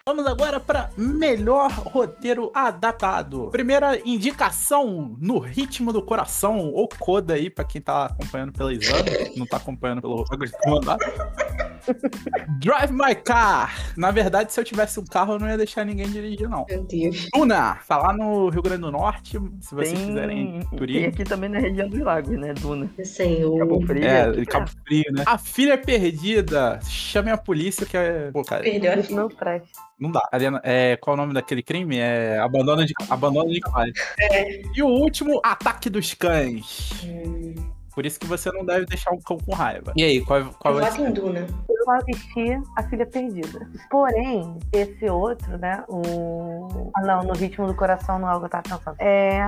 [0.08, 3.48] Vamos agora para melhor roteiro adaptado.
[3.50, 9.02] Primeira indicação no ritmo do coração, ou coda aí pra quem tá acompanhando pela exame,
[9.36, 10.96] não tá acompanhando pelo algoritmo andar.
[12.60, 13.74] Drive My Car.
[13.96, 16.64] Na verdade, se eu tivesse um carro, eu não ia deixar ninguém dirigir, não.
[16.68, 17.28] Meu Deus.
[17.34, 21.08] Duna, falar no Rio Grande do Norte, se vocês Tem, quiserem tem turismo.
[21.08, 22.54] aqui também na região dos lagos, né?
[22.54, 22.88] Duna.
[23.04, 23.58] Senhor.
[23.58, 24.04] Cabo Frio.
[24.04, 25.24] É, aqui, Cabo Frio, né?
[25.26, 26.78] A filha perdida.
[26.84, 28.30] Chame a polícia que é.
[28.32, 29.16] Pô, cara, Perdeu a filha.
[29.20, 29.86] não presta.
[29.98, 30.28] Não dá.
[30.30, 31.96] Ariana, é, qual é o nome daquele crime?
[31.98, 33.92] É abandono de, abandono de cavalo.
[34.74, 36.90] E o último, ataque dos cães.
[37.04, 37.54] Hum,
[37.96, 39.94] Por isso que você não deve deixar um cão com raiva.
[39.96, 41.12] E aí, qual, qual em ser?
[41.12, 41.46] Duna.
[41.66, 43.66] Eu assisti A Filha Perdida.
[43.90, 45.82] Porém, esse outro, né?
[45.88, 46.90] O.
[46.94, 48.96] Ah, não, no ritmo do coração não é o que eu tava pensando.
[49.00, 49.40] É.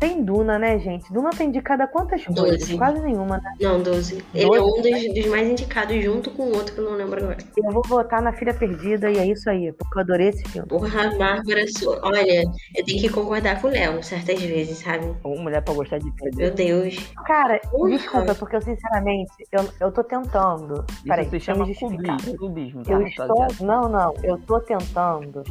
[0.00, 1.12] Tem Duna, né, gente?
[1.12, 2.58] Duna tem indicada quantas coisas?
[2.58, 2.76] Doze.
[2.76, 3.54] Quase nenhuma, né?
[3.60, 4.24] Não, 12.
[4.34, 7.22] Ele é um dos, dos mais indicados junto com o outro que eu não lembro
[7.22, 7.38] agora.
[7.56, 10.66] Eu vou votar na Filha Perdida e é isso aí, porque eu adorei esse filme.
[10.66, 11.64] Porra, Bárbara,
[12.02, 12.42] olha,
[12.74, 15.14] eu tenho que concordar com o Léo certas vezes, sabe?
[15.22, 16.36] Ou mulher pra gostar de perder.
[16.36, 16.96] Meu Deus.
[17.24, 17.60] Cara.
[17.98, 20.84] Desculpa, porque eu sinceramente, eu, eu tô tentando.
[20.90, 22.92] Isso Peraí, se eu chama clubismo, clubismo, tá?
[22.92, 23.52] Eu rapaziada?
[23.52, 23.66] estou.
[23.66, 25.42] Não, não, eu tô tentando.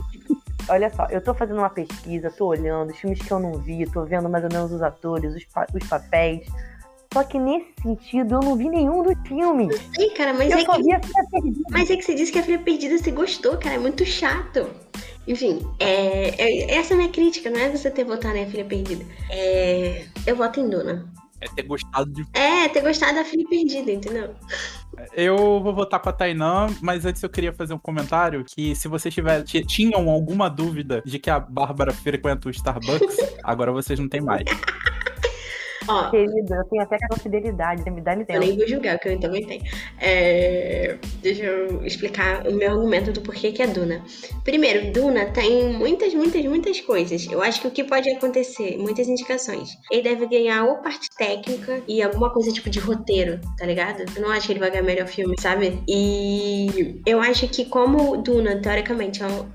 [0.69, 3.85] Olha só, eu tô fazendo uma pesquisa, tô olhando os filmes que eu não vi,
[3.89, 6.45] tô vendo mais ou menos os atores, os, pa- os papéis.
[7.13, 9.75] Só que nesse sentido, eu não vi nenhum dos filmes.
[9.99, 11.59] Ih, cara, mas Eu é só que vi a Filha Perdida.
[11.69, 13.75] Mas é que você disse que a filha perdida você gostou, cara.
[13.75, 14.65] É muito chato.
[15.27, 18.63] Enfim, é, é- essa é a minha crítica, não é você ter votado em Filha
[18.63, 19.03] Perdida.
[19.29, 21.05] É, eu voto em Duna.
[21.41, 22.25] É ter gostado de.
[22.33, 24.35] É, ter gostado da Filha Perdida, entendeu?
[25.13, 28.87] Eu vou votar com a Tainã, mas antes eu queria fazer um comentário que se
[28.87, 34.07] vocês tiver, tinham alguma dúvida de que a Bárbara frequenta o Starbucks, agora vocês não
[34.07, 34.43] têm mais.
[35.91, 38.39] Ó, Querida, eu tenho até aquela fidelidade, me dá eu licença.
[38.39, 39.63] nem vou julgar, porque eu também tenho.
[39.99, 44.03] É, deixa eu explicar o meu argumento do porquê que é Duna.
[44.43, 47.27] Primeiro, Duna tem muitas, muitas, muitas coisas.
[47.29, 49.77] Eu acho que o que pode acontecer, muitas indicações.
[49.91, 54.03] Ele deve ganhar ou parte técnica e alguma coisa tipo de roteiro, tá ligado?
[54.15, 55.81] Eu não acho que ele vai ganhar melhor filme, sabe?
[55.87, 59.45] E eu acho que como Duna, teoricamente, é um,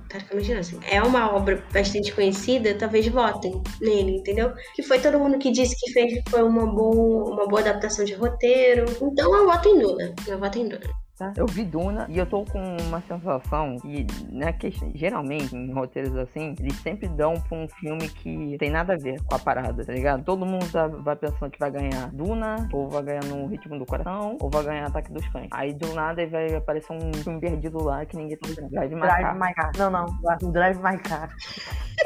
[0.49, 4.53] não, assim, é uma obra bastante conhecida, talvez votem nele, entendeu?
[4.75, 8.15] Que foi todo mundo que disse que fez foi uma boa, uma boa adaptação de
[8.15, 8.85] roteiro.
[9.03, 10.15] Então eu voto em Duna.
[10.27, 10.69] Eu voto em.
[11.17, 11.33] Tá?
[11.37, 16.17] Eu vi Duna e eu tô com uma sensação que, né, que geralmente em roteiros
[16.17, 19.85] assim, eles sempre dão pra um filme que tem nada a ver com a parada,
[19.85, 20.23] tá ligado?
[20.25, 23.87] Todo mundo tá- vai pensando que vai ganhar Duna, ou vai ganhar no Ritmo do
[23.87, 25.49] Coração, ou vai ganhar Ataque dos Cães.
[25.51, 28.71] Aí do nada vai aparecer um filme perdido lá que ninguém tá vendo.
[28.71, 29.39] Drive My Drive.
[29.39, 29.73] My Car.
[29.79, 30.07] Não, não,
[30.43, 31.35] o Drive My Car.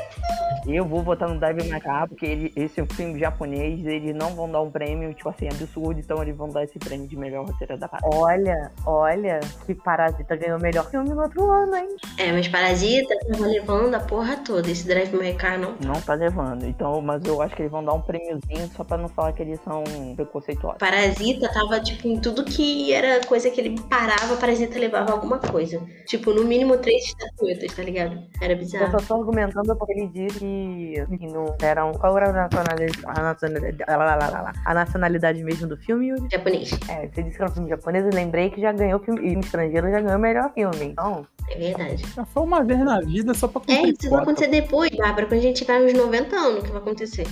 [0.66, 4.14] Eu vou votar no Drive My Car porque ele, esse é um filme japonês, eles
[4.14, 7.16] não vão dar um prêmio, tipo assim, absurdo, então eles vão dar esse prêmio de
[7.16, 8.14] melhor roteiro da parada.
[8.14, 8.99] Olha, olha,
[9.66, 11.88] que Parasita ganhou o melhor filme no outro ano, hein?
[12.18, 14.70] É, mas Parasita tava levando a porra toda.
[14.70, 15.74] Esse Drive My Car não.
[15.84, 16.64] Não tá levando.
[16.66, 19.42] Então, mas eu acho que eles vão dar um prêmiozinho só pra não falar que
[19.42, 19.82] eles são
[20.16, 20.78] preconceituosos.
[20.78, 25.80] Parasita tava, tipo, em tudo que era coisa que ele parava, Parasita levava alguma coisa.
[26.06, 28.18] Tipo, no mínimo três estatuetas, tá ligado?
[28.40, 28.90] Era Eu bizarro.
[28.90, 31.92] só tô argumentando porque ele disse que, que não eram.
[31.92, 33.20] Qual era a nacionalidade, a
[34.74, 36.08] nacionalidade, a mesmo do filme?
[36.08, 36.28] Yuri?
[36.32, 36.70] Japonês.
[36.88, 39.40] É, você disse que era um filme japonês, eu lembrei que já ganhou filme, filme
[39.40, 40.86] estrangeiro, já ganhou o melhor filme.
[40.86, 42.04] Então, É verdade.
[42.14, 45.38] Já foi uma vez na vida só pra É, isso vai acontecer depois, Bárbara, quando
[45.40, 47.26] a gente tiver uns 90 anos, que vai acontecer.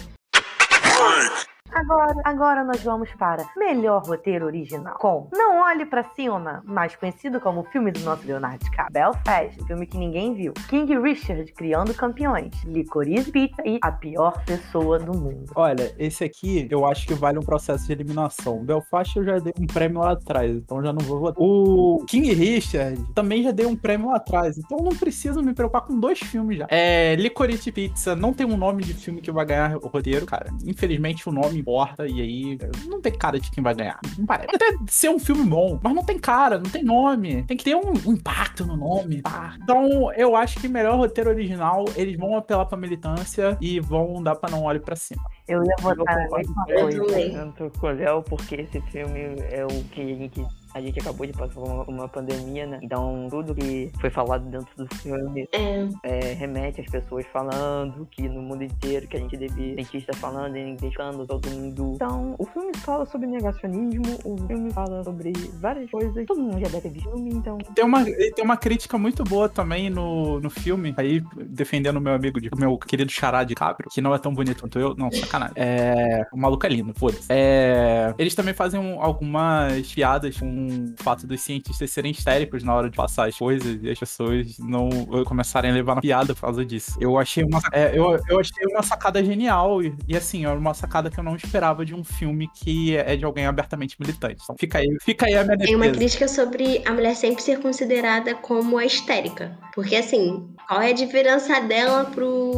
[1.79, 7.41] Agora, agora nós vamos para melhor roteiro original com Não Olhe Pra Cima, mais conhecido
[7.41, 11.95] como o filme do nosso Leonardo DiCaprio, Belfast, filme que ninguém viu, King Richard, Criando
[11.95, 15.53] Campeões, Licorice Pizza e A Pior Pessoa do Mundo.
[15.55, 18.65] Olha, esse aqui eu acho que vale um processo de eliminação.
[18.65, 21.41] Belfast eu já dei um prêmio lá atrás, então já não vou votar.
[21.41, 25.83] O King Richard também já dei um prêmio lá atrás, então não preciso me preocupar
[25.83, 26.67] com dois filmes já.
[26.71, 30.51] É, Licorice Pizza não tem um nome de filme que vai ganhar o roteiro, cara.
[30.67, 34.01] Infelizmente o nome importa e aí não tem cara de quem vai ganhar.
[34.19, 34.49] Não parece.
[34.49, 37.43] Pode até ser um filme bom, mas não tem cara, não tem nome.
[37.45, 39.21] Tem que ter um, um impacto no nome.
[39.23, 39.55] tá?
[39.63, 44.35] Então eu acho que melhor roteiro original, eles vão apelar pra militância e vão dar
[44.37, 45.23] pra não olhe pra cima.
[45.47, 47.05] Eu ia Eu votar concordo mesma coisa.
[47.05, 47.33] também.
[47.33, 50.31] tanto com o Léo, porque esse filme é o que
[50.75, 52.79] a gente, acabou de passar uma, uma pandemia, né?
[52.83, 58.29] Então, tudo que foi falado dentro do filme É, é, remete às pessoas falando que
[58.29, 61.93] no mundo inteiro que a gente deve cientistas falando e criticando todo mundo.
[61.95, 66.27] Então, o filme fala sobre negacionismo, o filme fala sobre várias coisas.
[66.27, 67.59] Todo mundo já deve ver filme, então.
[67.75, 72.13] Tem uma, tem uma crítica muito boa também no, no filme, aí defendendo o meu
[72.13, 74.95] amigo, de, o meu querido xará de Caprio, que não é tão bonito quanto eu.
[74.95, 75.55] Não, sacanagem.
[75.57, 77.27] É, o maluco é lindo, foda-se.
[77.31, 82.75] É, eles também fazem um- algumas piadas com o fato dos cientistas serem histéricos na
[82.75, 84.89] hora de passar as coisas e as pessoas não
[85.25, 86.97] começarem a levar na piada por causa disso.
[87.01, 90.75] Eu achei uma, é, eu, eu achei uma sacada genial e, e assim, é uma
[90.75, 94.41] sacada que eu não esperava de um filme que é de alguém abertamente militante.
[94.43, 95.99] Então fica aí, fica aí a minha tem uma defesa.
[95.99, 99.57] crítica sobre a mulher sempre ser considerada como a histérica.
[99.75, 102.58] Porque, assim, qual é a diferença dela pro,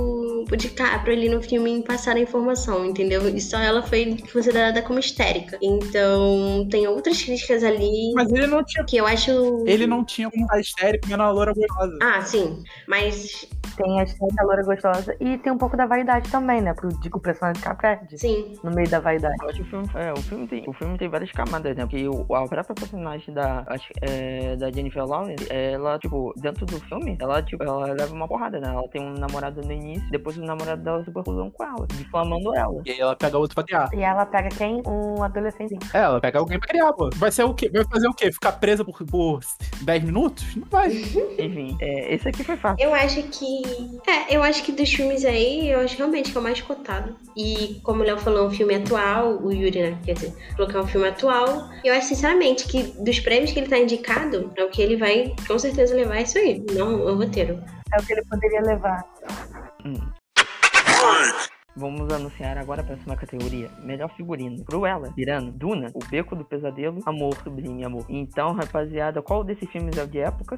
[0.51, 3.29] pro DiCaprio ali no filme em passar a informação, entendeu?
[3.29, 5.57] E só ela foi considerada como histérica.
[5.63, 9.31] Então, tem outras críticas ali Mas ele não tinha que eu acho.
[9.65, 11.97] Ele não tinha como estar histérico vendo a loura gostosa.
[12.03, 12.65] Ah, sim.
[12.89, 16.75] Mas, Tem a história da loura gostosa e tem um pouco da vaidade também, né?
[16.75, 18.55] Pro Dico o personagem ficar perde sim.
[18.63, 19.37] no meio da vaidade.
[19.43, 21.85] Eu acho que o filme, é, o filme tem, o filme tem várias camadas, né?
[21.85, 26.79] Porque o, a própria personagem da, acho, é, da Jennifer Lawrence, ela, tipo, dentro do
[26.81, 28.69] filme, ela, tipo, ela leva uma porrada, né?
[28.69, 32.55] Ela tem um namorado no início, depois o namorado dela super cuzão com ela, difamando
[32.55, 32.83] ela.
[32.85, 33.89] E aí ela pega outro pra criar.
[33.93, 34.83] E ela pega quem?
[34.87, 35.77] Um adolescente.
[35.95, 37.11] É, ela pega alguém pra criar, pô.
[37.17, 37.71] Vai ser o quê?
[37.73, 38.33] Vai fazer o quê?
[38.33, 39.41] Ficar presa por, por
[39.83, 40.57] 10 minutos?
[40.57, 40.89] Não vai.
[40.89, 42.85] Enfim, é, esse aqui foi fácil.
[42.85, 43.60] Eu acho que.
[44.07, 47.17] É, eu acho que dos filmes aí, eu acho realmente que é o mais cotado.
[47.37, 49.99] E como o Léo falou, é um filme atual, o Yuri, né?
[50.05, 51.71] Quer dizer, falou que é um filme atual.
[51.85, 54.97] E eu acho, sinceramente, que dos prêmios que ele tá indicado, é o que ele
[54.97, 57.63] vai com certeza levar é isso aí, não o roteiro.
[57.93, 59.05] É o que ele poderia levar.
[61.77, 63.71] Vamos anunciar agora a próxima categoria.
[63.83, 64.65] Melhor figurino.
[64.65, 68.05] Cruella, Pirano, Duna, O Beco do Pesadelo, Amor, Sublime Amor.
[68.09, 70.57] Então, rapaziada, qual desses filmes é o de época?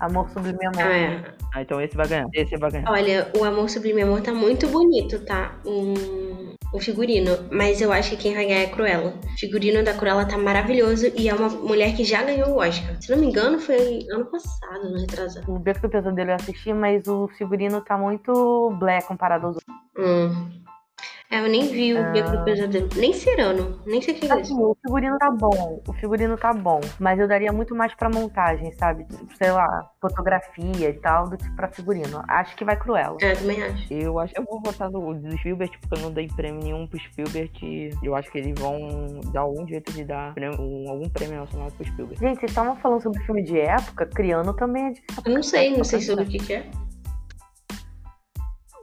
[0.00, 0.80] Amor Sublime Amor.
[0.82, 2.26] É, Ah, então esse vai ganhar.
[2.32, 2.90] Esse vai ganhar.
[2.90, 5.54] olha, o Amor Sublime Amor tá muito bonito, tá?
[5.66, 7.30] Um, o figurino.
[7.50, 9.14] Mas eu acho que quem vai ganhar é a Cruella.
[9.24, 12.96] O figurino da Cruella tá maravilhoso e é uma mulher que já ganhou o Oscar.
[13.00, 15.52] Se não me engano, foi ano passado, no retrasado.
[15.52, 19.76] O Beco do Pesadelo eu assisti, mas o figurino tá muito black comparado aos outros.
[19.98, 20.59] Hum.
[21.32, 22.88] É, eu nem vi o Beco do Pesadelo.
[22.96, 23.80] Nem Cirano.
[23.86, 24.52] Nem sei o que é isso.
[24.52, 28.10] Assim, o figurino tá bom, o figurino tá bom, mas eu daria muito mais pra
[28.10, 29.06] montagem, sabe?
[29.38, 32.20] Sei lá, fotografia e tal, do que pra figurino.
[32.26, 33.16] Acho que vai Cruella.
[33.22, 33.94] É, eu também acho.
[33.94, 36.84] Eu acho que eu vou votar no do Spielberg, porque eu não dei prêmio nenhum
[36.88, 37.50] pro Spielberg.
[37.62, 41.34] E eu acho que eles vão dar algum jeito de dar prêmio- um- algum prêmio
[41.34, 42.20] relacionado pro Spielberg.
[42.20, 45.22] Gente, vocês estavam falando sobre filme de época, Criano também é difícil.
[45.24, 46.68] Eu não sei, não sei sobre o que, que é.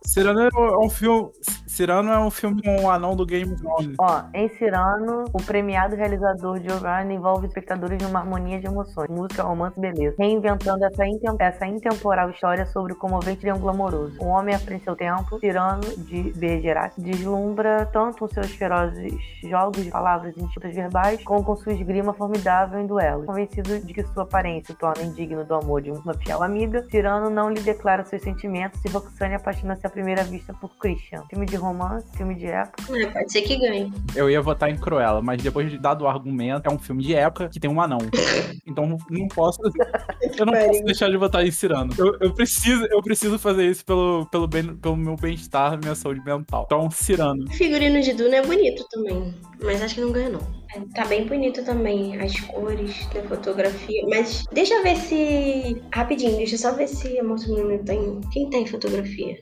[0.06, 1.30] Cirano é um filme.
[1.78, 3.96] Cirano é um filme com o anão do Game of Thrones.
[4.00, 9.44] Ó, em Cirano, o premiado realizador Ryan envolve os espectadores numa harmonia de emoções, música,
[9.44, 11.04] romance e beleza, reinventando essa,
[11.40, 14.18] essa intemporal história sobre o comovente triângulo amoroso.
[14.20, 19.14] Um homem à frente seu tempo, Cirano de Bergerac, deslumbra tanto com seus ferozes
[19.44, 23.28] jogos de palavras e disputas verbais, como com sua esgrima formidável em duelos.
[23.28, 27.30] Convencido de que sua aparência o torna indigno do amor de uma fiel amiga, Cirano
[27.30, 31.22] não lhe declara seus sentimentos e Roxane apaixona-se à primeira vista por Christian.
[31.30, 32.98] Filme de romance, filme de época.
[32.98, 33.92] É, pode ser que ganhe.
[34.16, 37.14] Eu ia votar em Cruella, mas depois de dado o argumento, é um filme de
[37.14, 38.00] época que tem um anão.
[38.66, 39.60] Então não posso.
[40.38, 41.94] Eu não posso deixar de votar em Cirano.
[41.98, 46.22] Eu, eu preciso, eu preciso fazer isso pelo, pelo, bem, pelo meu bem-estar, minha saúde
[46.24, 46.64] mental.
[46.66, 47.46] Então, Cirano.
[47.46, 50.42] O figurino de Duna é bonito também, mas acho que não ganha, não.
[50.76, 54.04] É, Tá bem bonito também, as cores, a fotografia.
[54.08, 55.82] Mas deixa eu ver se.
[55.94, 58.20] Rapidinho, deixa eu só ver se a moça menina tem.
[58.32, 59.40] Quem tem fotografia?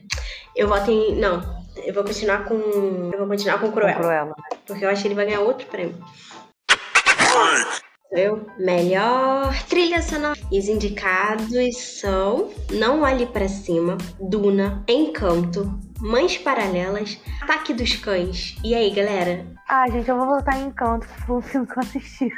[0.54, 1.16] Eu voto em.
[1.16, 1.42] Não,
[1.84, 2.54] eu vou continuar com.
[2.54, 3.98] Eu vou continuar com Com Cruella.
[3.98, 4.34] Cruella.
[4.66, 5.96] Porque eu acho que ele vai ganhar outro prêmio.
[8.12, 10.38] Eu, melhor trilha sonora.
[10.50, 18.56] E os indicados são Não Olhe Pra Cima, Duna, Encanto, Mães Paralelas, Ataque dos Cães.
[18.62, 19.44] E aí, galera?
[19.68, 22.30] Ah, gente, eu vou voltar em Encanto, foi um filme que eu assisti.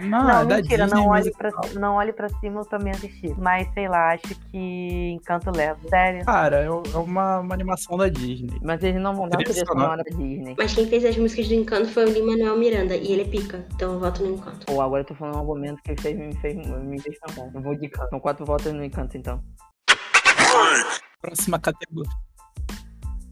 [0.00, 2.92] Não, não, é da mentira, Disney não olhe, pra, não olhe pra cima, eu também
[2.92, 3.34] assisti.
[3.38, 5.78] Mas, sei lá, acho que Encanto leva.
[5.88, 6.24] Sério.
[6.24, 8.58] Cara, é é uma, uma animação da Disney.
[8.62, 10.04] Mas eles não vão dar Trilha sonora.
[10.04, 10.54] pra Disney.
[10.58, 13.66] Mas quem fez as músicas do Encanto foi o Lin-Manuel Miranda, e ele é pica.
[13.74, 14.72] Então eu voto no Encanto.
[14.72, 17.50] Ou agora eu tô falando um argumento que fez, me, fez, me fez pensar.
[17.54, 18.10] Eu vou de canto.
[18.10, 19.42] São quatro votos no encanto, então.
[21.20, 22.10] Próxima categoria.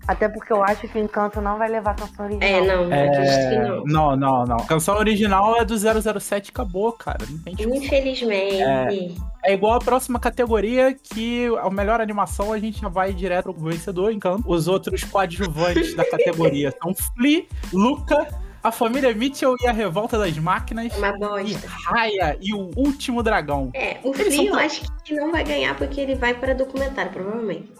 [0.06, 2.48] Até porque eu acho que Encanto não vai levar a canção original.
[2.48, 3.68] É, não, É...
[3.68, 3.84] não.
[3.84, 4.56] Não, não, não.
[4.56, 7.24] A canção original é do 007 acabou, cara.
[7.28, 7.54] Não tem.
[7.58, 9.14] Infelizmente.
[9.44, 13.64] É igual a próxima categoria, que a melhor animação a gente já vai direto pro
[13.64, 14.42] vencedor, encanto.
[14.46, 18.26] Os outros coadjuvantes da categoria são Flea, Luca,
[18.62, 21.68] a família Mitchell e a Revolta das Máquinas, É uma e bosta.
[21.68, 23.70] Raya e o Último Dragão.
[23.74, 27.70] É, o Flea eu acho que não vai ganhar porque ele vai para documentário, provavelmente.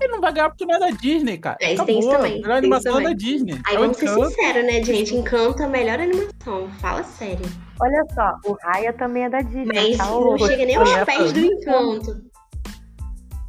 [0.00, 1.56] Ele não vai ganhar porque não é da Disney, cara.
[1.60, 2.26] É, isso tem isso Acabou.
[2.26, 3.12] também, A melhor animação é da.
[3.12, 3.60] Disney.
[3.66, 5.14] Aí É vamos ser sinceros, né, gente?
[5.14, 6.68] Encanto é a melhor animação.
[6.80, 7.44] Fala sério.
[7.80, 9.66] Olha só, o Raya também é da Disney.
[9.66, 10.06] Mas tá?
[10.06, 12.28] não chega nem aos pés do Encanto.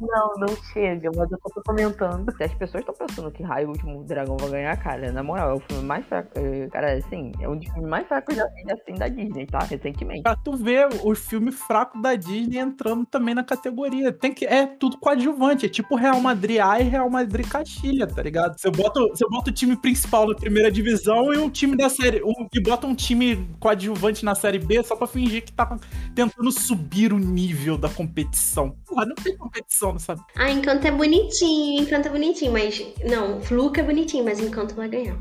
[0.00, 2.34] Não, não chega, mas eu tô comentando.
[2.34, 5.50] Se as pessoas estão pensando que Raio, o último dragão, vai ganhar, cara, na moral,
[5.50, 6.30] é o filme mais fraco.
[6.36, 9.58] é, Cara, assim, é um dos filmes mais fracos já assim da Disney, tá?
[9.58, 10.22] Recentemente.
[10.22, 14.10] Pra tu ver os filmes fracos da Disney entrando também na categoria.
[14.12, 15.66] Tem que, é tudo coadjuvante.
[15.66, 18.58] É tipo Real Madrid A e Real Madrid Castilha, tá ligado?
[18.58, 22.22] Você bota, você bota o time principal na primeira divisão e um time da série.
[22.22, 25.78] Um, e bota um time coadjuvante na série B só pra fingir que tá
[26.14, 28.74] tentando subir o nível da competição.
[28.86, 30.16] Porra, não tem competição nessa.
[30.36, 32.84] Ah, Encanto é bonitinho, Encanto é bonitinho, mas.
[33.04, 35.16] Não, Fluca é bonitinho, mas Encanto vai ganhar.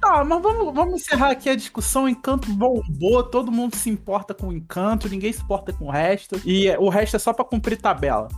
[0.00, 2.08] Tá, mas vamos, vamos encerrar aqui a discussão.
[2.08, 6.40] Encanto bombou, todo mundo se importa com o encanto, ninguém se importa com o resto.
[6.44, 8.28] E é, o resto é só pra cumprir tabela.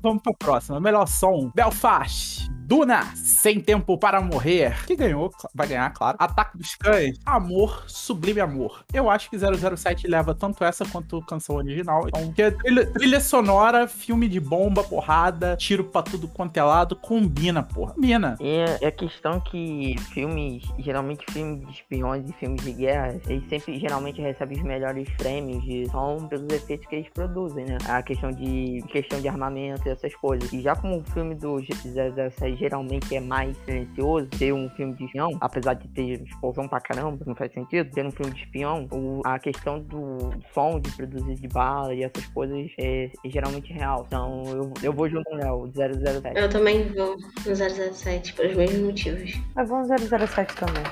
[0.00, 0.80] Vamos pra próxima.
[0.80, 2.48] Melhor som: Belfast.
[2.68, 4.84] Duna, Sem Tempo para Morrer.
[4.84, 6.18] Que ganhou, vai ganhar, claro.
[6.20, 7.18] Ataque dos Cães.
[7.24, 8.84] Amor, Sublime Amor.
[8.92, 12.06] Eu acho que 007 leva tanto essa quanto canção original.
[12.08, 16.94] Então, porque trilha, trilha sonora, filme de bomba, porrada, tiro pra tudo quanto é lado,
[16.94, 17.94] combina, porra.
[17.94, 18.36] Combina.
[18.38, 23.48] E é a questão que filmes, geralmente filmes de espiões e filmes de guerra, eles
[23.48, 27.78] sempre geralmente recebem os melhores prêmios de som pelos efeitos que eles produzem, né?
[27.88, 30.52] A questão de questão de armamento e essas coisas.
[30.52, 35.04] E já como o filme do 007 geralmente é mais silencioso, ter um filme de
[35.04, 38.86] espião, apesar de ter explosão pra caramba, não faz sentido, ter um filme de espião,
[38.92, 40.18] o- a questão do
[40.52, 44.04] som de produzir de bala e essas coisas é, é geralmente real.
[44.06, 46.36] Então eu, eu vou junto com o Léo, 007.
[46.38, 49.32] Eu também vou no 007, pelos mesmos motivos.
[49.54, 50.82] Mas vamos 007 também.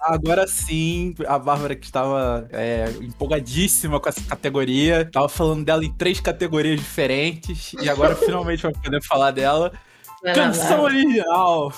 [0.00, 5.92] agora sim, a Bárbara que estava é, empolgadíssima com essa categoria, tava falando dela em
[5.92, 9.72] três categorias diferentes, e agora finalmente vai poder falar dela.
[10.34, 11.72] Canção original.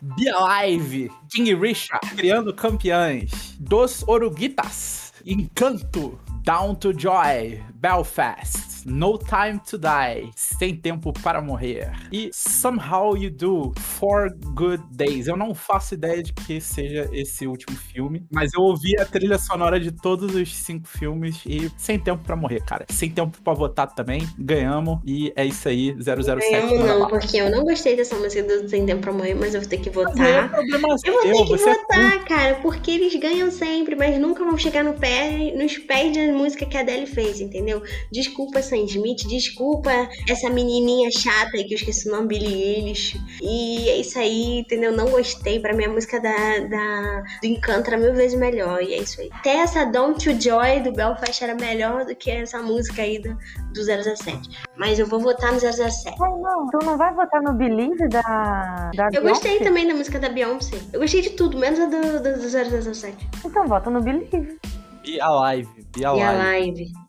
[0.00, 9.60] Be Alive, King Richard, Criando Campeões, Dos Oruguitas, Encanto, Down to Joy, Belfast, No Time
[9.68, 15.26] to Die, Sem Tempo para Morrer e Somehow You Do, Four Good Days.
[15.26, 19.38] Eu não faço ideia de que seja esse último filme, mas eu ouvi a trilha
[19.38, 22.86] sonora de todos os cinco filmes e Sem Tempo para Morrer, cara.
[22.88, 26.50] Sem Tempo para Votar também, ganhamos e é isso aí, 007.
[26.50, 29.60] Ganhamos não, porque eu não gostei dessa música do Sem Tempo para Morrer, mas eu
[29.60, 30.18] vou ter que votar.
[30.18, 34.18] É problema eu vou ter que é votar, é cara, porque eles ganham sempre, mas
[34.18, 37.82] nunca vão chegar no pé, nos pés da música que a Adele fez, entendeu?
[38.10, 39.90] Desculpa Sam Smith, desculpa
[40.28, 43.20] essa menininha chata aí que eu esqueci o nome, Billie Eilish.
[43.42, 44.92] E é isso aí, entendeu?
[44.92, 45.58] Não gostei.
[45.60, 48.82] Pra mim a música da, da, do Encanto era mil vezes melhor.
[48.82, 49.28] E é isso aí.
[49.32, 53.36] Até essa Don't You Joy do Belfast era melhor do que essa música aí do,
[53.74, 54.48] do 017.
[54.76, 56.08] Mas eu vou votar no 017.
[56.08, 60.18] Ai, não, tu não vai votar no Believe da, da Eu gostei também da música
[60.18, 60.78] da Beyoncé.
[60.92, 63.16] Eu gostei de tudo, menos a do, do, do 017.
[63.44, 64.58] Então vota no Believe.
[65.02, 65.68] Be Alive.
[65.96, 66.20] Be Alive.
[66.20, 67.07] Be Alive.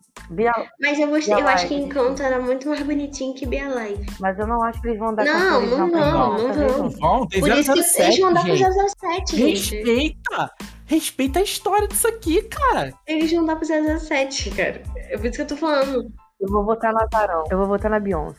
[0.80, 4.06] Mas eu, gostei, eu acho que Encanto era muito mais bonitinho que Be Alive.
[4.20, 7.26] Mas eu não acho que eles vão dar Não, não, não, não, não vão.
[7.26, 9.76] Por isso que eles vão dar pro 007, gente.
[9.76, 10.52] Respeita!
[10.86, 12.92] Respeita a história disso aqui, cara.
[13.06, 14.82] Eles vão dar pro 007, cara.
[14.96, 16.12] É por isso que eu tô falando.
[16.40, 17.44] Eu vou votar na Tarão.
[17.50, 18.38] Eu vou votar na Beyoncé.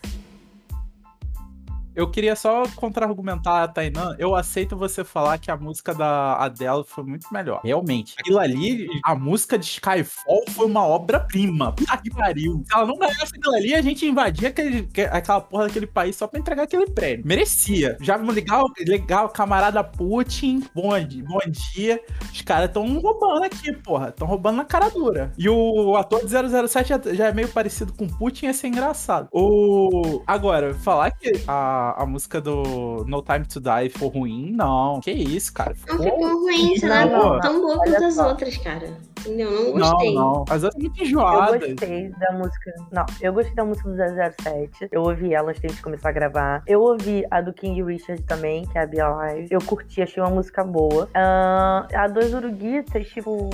[1.93, 4.15] Eu queria só contra-argumentar a Tainan.
[4.17, 7.61] Eu aceito você falar que a música da Adele foi muito melhor.
[7.63, 8.15] Realmente.
[8.17, 11.73] Aquilo ali, a música de Skyfall foi uma obra-prima.
[11.73, 12.63] Puta que pariu.
[12.65, 16.27] Se ela não ganhasse aquilo ali, a gente invadia aquele, aquela porra daquele país só
[16.27, 17.25] pra entregar aquele prêmio.
[17.25, 17.97] Merecia.
[17.99, 20.63] Já legal, legal, camarada Putin.
[20.73, 20.91] Bom,
[21.27, 21.39] bom
[21.73, 22.01] dia.
[22.31, 24.11] Os caras tão roubando aqui, porra.
[24.11, 25.33] Tão roubando na cara dura.
[25.37, 26.29] E o ator de
[26.67, 29.27] 007 já é meio parecido com Putin, ia ser engraçado.
[29.31, 30.21] O...
[30.25, 34.99] Agora, falar que a a, música do No Time to Die ficou ruim, não.
[35.01, 35.73] Que isso, cara.
[35.75, 38.97] Ficou, não ficou ruim, sei lá, é tão boa quanto as outras, cara.
[39.21, 39.51] Entendeu?
[39.51, 40.13] Não gostei.
[40.13, 40.45] Não, não.
[40.49, 41.61] As outras muito enjoadas.
[41.61, 42.73] Eu gostei da música.
[42.91, 44.89] Não, eu gostei da música do 007.
[44.91, 46.63] Eu ouvi ela antes de começar a gravar.
[46.67, 49.47] Eu ouvi a do King Richard também, que é a Be Alive.
[49.51, 51.05] Eu curti, achei uma música boa.
[51.05, 53.49] Uh, a dos Uruguitas, tipo.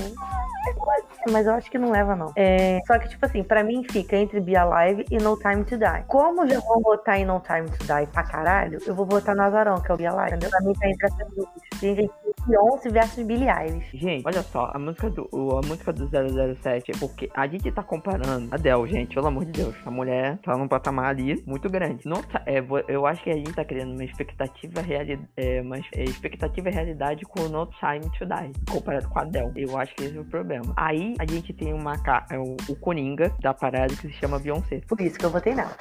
[1.29, 2.31] Mas eu acho que não leva, não.
[2.35, 2.79] É...
[2.87, 6.03] Só que, tipo assim, pra mim fica entre Be Alive e No Time to Die.
[6.07, 9.43] Como já vou votar em No Time to Die pra caralho, eu vou votar no
[9.43, 10.49] Azarão, que é o Be Alive, entendeu?
[10.49, 11.47] Pra mim tá entre essas duas.
[11.79, 12.09] Tem
[12.47, 13.95] Beyoncé versus Billie Eilish.
[13.95, 17.83] Gente, olha só, a música do, a música do 007 é porque a gente tá
[17.83, 19.75] comparando a Del, gente, pelo amor de Deus.
[19.85, 22.07] A mulher tá num patamar ali muito grande.
[22.07, 25.77] Não tá, é, eu acho que a gente tá criando uma expectativa realidade, é, uma
[25.77, 29.51] é, expectativa e realidade com o No Time to Die, comparado com a Del.
[29.55, 30.73] Eu acho que esse é o problema.
[30.75, 31.93] Aí a gente tem uma
[32.31, 34.81] é, o, o Coringa da parada que se chama Beyoncé.
[34.87, 35.75] Por isso que eu votei nela.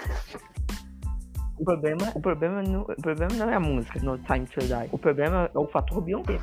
[1.59, 4.88] O problema, o, problema não, o problema não é a música No Time to Die.
[4.92, 6.38] O problema é o fator Beyoncé.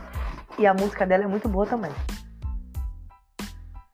[0.57, 1.91] E a música dela é muito boa também.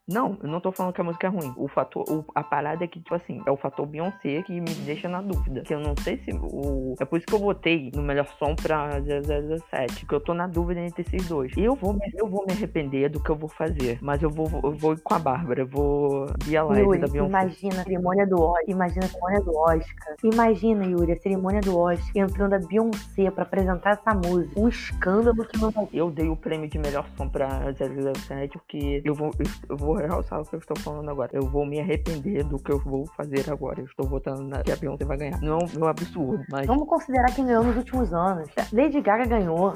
[0.10, 1.54] Não, eu não tô falando que a música é ruim.
[1.56, 4.74] O fator, o, a parada é que, tipo assim, é o fator Beyoncé que me
[4.86, 5.62] deixa na dúvida.
[5.62, 6.96] Que eu não sei se o.
[7.00, 10.08] É por isso que eu votei no melhor som pra 007.
[10.08, 11.52] Que eu tô na dúvida entre esses dois.
[11.56, 14.00] Eu vou, me, eu vou me arrepender do que eu vou fazer.
[14.02, 15.62] Mas eu vou, eu vou ir com a Bárbara.
[15.62, 17.30] Eu vou ver a live Yuri, da Beyoncé.
[17.30, 18.64] Imagina a cerimônia do Oscar.
[18.68, 20.16] Imagina a cerimônia do Oscar.
[20.24, 24.60] Imagina, Yuri, a cerimônia do Oscar entrando a Beyoncé pra apresentar essa música.
[24.60, 25.88] O escândalo que não vai.
[25.94, 30.08] Eu dei o prêmio de melhor som pra 007 porque eu vou, eu, eu vou
[30.08, 31.30] realçar o que eu estou falando agora.
[31.34, 33.80] Eu vou me arrepender do que eu vou fazer agora.
[33.80, 35.40] Eu estou votando na que a Beyoncé vai ganhar.
[35.42, 36.66] Não é um absurdo, mas.
[36.66, 38.50] Vamos considerar quem ganhou nos últimos anos.
[38.72, 39.74] Lady Gaga ganhou.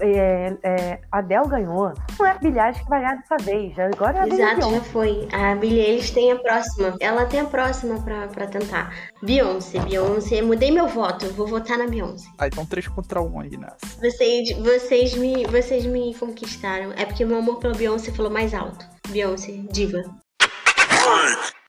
[0.00, 1.92] É, é, Adele ganhou.
[2.18, 3.78] Não é a Billie Eilish que vai ganhar dessa vez.
[3.78, 5.28] Agora é a Exato, já foi.
[5.32, 6.96] A Billie Eilish tem a próxima.
[7.00, 8.94] Ela tem a próxima pra, pra tentar.
[9.22, 10.42] Beyoncé, Beyoncé.
[10.42, 11.26] Mudei meu voto.
[11.32, 12.28] Vou votar na Beyoncé.
[12.38, 13.76] Ah, então 3 contra 1 aí nessa.
[14.00, 16.92] Vocês, vocês, me, vocês me conquistaram.
[16.92, 18.97] É porque meu amor pela Beyoncé falou mais alto.
[19.08, 20.02] Beyoncé, diva.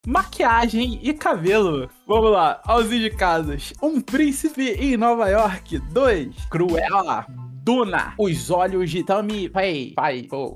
[0.06, 1.90] Maquiagem e cabelo.
[2.08, 3.74] Vamos lá, aos indicados.
[3.82, 5.80] Um príncipe em Nova York.
[5.92, 6.36] 2.
[6.50, 7.26] Cruella.
[7.64, 8.14] Duna.
[8.18, 9.50] Os olhos de Tami.
[9.50, 9.94] Pai.
[9.96, 10.28] Pai.
[10.32, 10.56] Oh,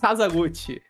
[0.00, 0.80] Kazaguchi.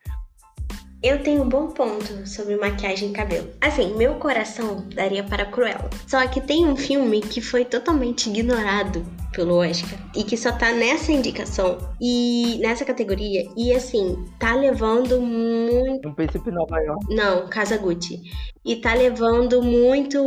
[1.03, 3.49] Eu tenho um bom ponto sobre maquiagem e cabelo.
[3.61, 5.89] Assim, meu coração daria para Cruella.
[6.07, 9.05] Só que tem um filme que foi totalmente ignorado
[9.39, 15.21] pelo Oscar e que só tá nessa indicação e nessa categoria e assim, tá levando
[15.21, 16.09] muito.
[16.09, 17.15] Um príncipe Nova York.
[17.15, 18.21] Não, Casa Gucci.
[18.65, 20.25] E tá levando muito,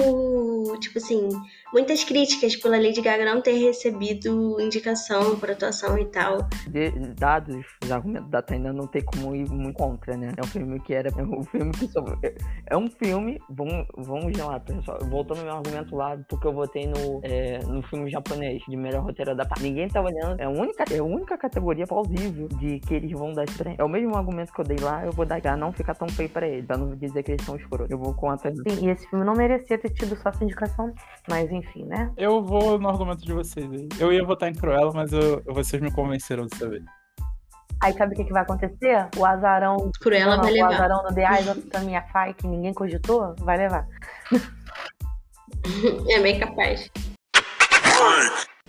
[0.80, 1.28] tipo assim,
[1.74, 6.48] muitas críticas pela Lady Gaga não ter recebido indicação por atuação e tal.
[6.68, 10.32] De- dados os argumentos da Tainá não tem como ir muito contra, né?
[10.38, 11.10] É um filme que era.
[11.18, 12.04] É um filme que só.
[12.24, 12.36] é-
[12.70, 13.40] É um filme.
[13.50, 15.00] Vamos, vamos lá, pessoal.
[15.10, 19.04] Voltando ao meu argumento lá, porque eu votei no, é, no filme japonês de melhor
[19.04, 20.40] roteiro da Ninguém tá olhando.
[20.40, 23.78] É a única, é a única categoria plausível de que eles vão dar prêmio.
[23.80, 26.30] É o mesmo argumento que eu dei lá, eu vou dar não fica tão feio
[26.30, 26.66] pra eles.
[26.66, 27.90] Pra não dizer que eles são escrotos.
[27.92, 28.38] Eu vou com a.
[28.38, 30.94] Sim, e esse filme não merecia ter tido só essa indicação,
[31.30, 32.12] mas enfim, né?
[32.18, 33.88] Eu vou no argumento de vocês aí.
[34.00, 36.84] Eu ia votar em Cruella, mas eu- vocês me convenceram dessa vez.
[37.84, 39.08] Aí sabe o que, que vai acontecer?
[39.18, 40.74] O azarão, Cruella não, vai o levar.
[40.76, 43.88] azarão do The Eyes of Tamia Faye, que ninguém cogitou, vai levar.
[46.10, 46.90] É bem capaz.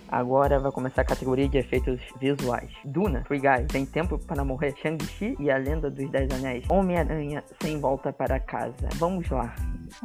[0.09, 2.69] Agora vai começar a categoria de efeitos visuais.
[2.85, 6.65] Duna, Free Guy, Tem Tempo para Morrer, Shang-Chi e a Lenda dos Dez Anéis.
[6.69, 8.89] Homem-Aranha Sem Volta para Casa.
[8.95, 9.55] Vamos lá.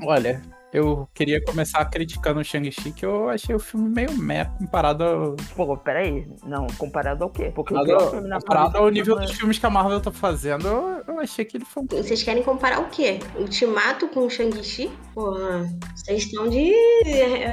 [0.07, 0.41] Olha,
[0.73, 5.37] eu queria começar criticando o Shang-Chi, que eu achei o filme meio meh comparado ao,
[5.57, 6.27] Pô, peraí.
[6.45, 7.51] Não, comparado ao quê?
[7.55, 10.11] Porque o comparado, pior filme na comparado ao nível dos filmes que a Marvel tá
[10.13, 13.19] fazendo, eu, eu achei que ele foi um Vocês querem comparar o quê?
[13.39, 14.91] Ultimato com o Shang-Chi?
[15.15, 16.73] Porra, vocês estão de.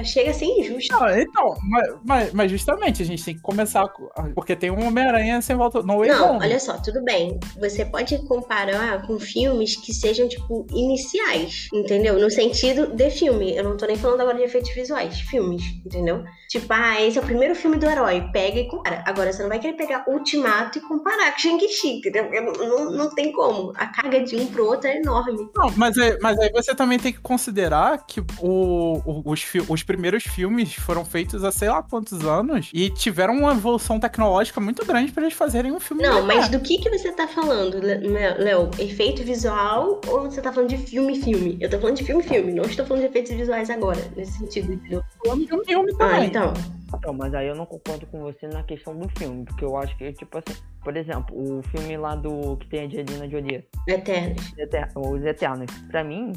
[0.03, 0.93] Chega a ser injusto.
[0.93, 4.86] Não, então, mas, mas- mas justamente a gente tem que começar com- porque tem um
[4.88, 5.82] Homem-Aranha sem volta.
[5.82, 6.45] No Way Não, Home.
[6.45, 7.39] olha só, tudo bem.
[7.59, 12.20] Você pode comparar com filmes que sejam, tipo, iniciais, entendeu?
[12.20, 13.56] No sentido de filme.
[13.56, 16.24] Eu não tô nem falando agora de efeitos visuais, filmes, entendeu?
[16.49, 18.30] Tipo, ah, esse é o primeiro filme do herói.
[18.32, 19.03] Pega e compara.
[19.06, 22.30] Agora, você não vai querer pegar Ultimato e comparar com Shang-Chi, entendeu?
[22.32, 23.74] Não, não, não tem como.
[23.76, 25.49] A carga de um pro outro é enorme.
[25.56, 29.84] Não, mas, é- mas aí você também tem que considerar que o- o- os, os
[29.84, 34.86] primeiros filmes foram feitos há sei lá quantos anos e tiveram uma evolução tecnológica muito
[34.86, 36.03] grande pra eles fazerem um filme.
[36.03, 38.70] Não, mas do que que você tá falando, Léo?
[38.80, 41.58] Efeito visual ou você tá falando de filme-filme?
[41.60, 45.02] Eu tô falando de filme-filme, não estou falando de efeitos visuais agora, nesse sentido, entendeu?
[45.24, 46.28] falando de um filme Ah, também.
[46.28, 46.54] então.
[46.96, 49.98] Então, mas aí eu não concordo com você na questão do filme, porque eu acho
[49.98, 54.54] que, tipo assim, por exemplo, o filme lá do que tem a Angelina Jolie, Eternos.
[54.58, 56.32] Eter- Os Eternos, pra mim,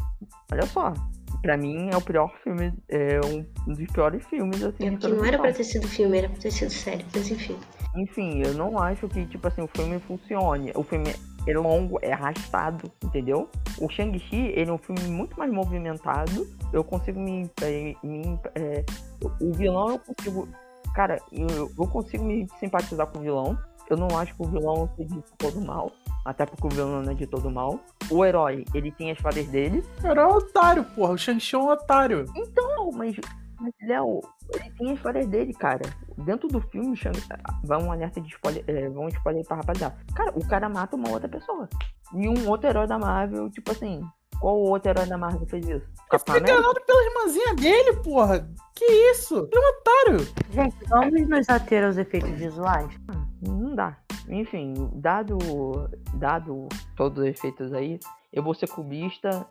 [0.51, 0.93] olha só,
[1.43, 5.39] pra mim é o pior filme, é um dos piores filmes, assim, É não era
[5.39, 7.57] pra ter sido filme, era pra ter sido série, mas enfim.
[7.97, 10.73] Enfim, eu não acho que, tipo assim, o filme funcione.
[10.75, 11.15] O filme
[11.51, 13.49] é longo, é arrastado, entendeu?
[13.79, 16.47] O Shang-Chi, ele é um filme muito mais movimentado.
[16.73, 17.51] Eu consigo me.
[17.63, 18.85] eh, me eh,
[19.41, 20.49] o vilão eu consigo.
[20.95, 23.59] Cara, eu, eu consigo me simpatizar com o vilão.
[23.89, 25.91] Eu não acho que o vilão seja de todo mal.
[26.25, 27.81] Até porque o vilão não é de todo mal.
[28.11, 29.83] O herói, ele tem as falhas dele.
[30.05, 31.13] Era um otário, porra.
[31.13, 32.25] O Shang-Chi é um otário.
[32.55, 33.17] Não, mas,
[33.61, 34.21] mas Léo,
[34.55, 35.83] ele tem as histórias dele, cara.
[36.17, 37.13] Dentro do filme, Shang-
[37.65, 39.97] vai um alerta de spoiler, é, vai um spoiler pra rapaziada.
[40.15, 41.69] Cara, o cara mata uma outra pessoa.
[42.15, 44.03] E um outro herói da Marvel, tipo assim,
[44.41, 45.75] qual outro herói da Marvel fez isso?
[45.87, 46.59] Ele Capitão foi América?
[46.61, 48.49] enganado pela irmãzinha dele, porra.
[48.75, 49.49] Que isso?
[49.53, 50.35] Ele é um otário.
[50.51, 52.89] Gente, vamos nos ater aos efeitos visuais?
[53.43, 53.97] Não dá.
[54.29, 55.39] Enfim, dado,
[56.15, 57.99] dado todos os efeitos aí,
[58.33, 59.47] eu vou ser clubista.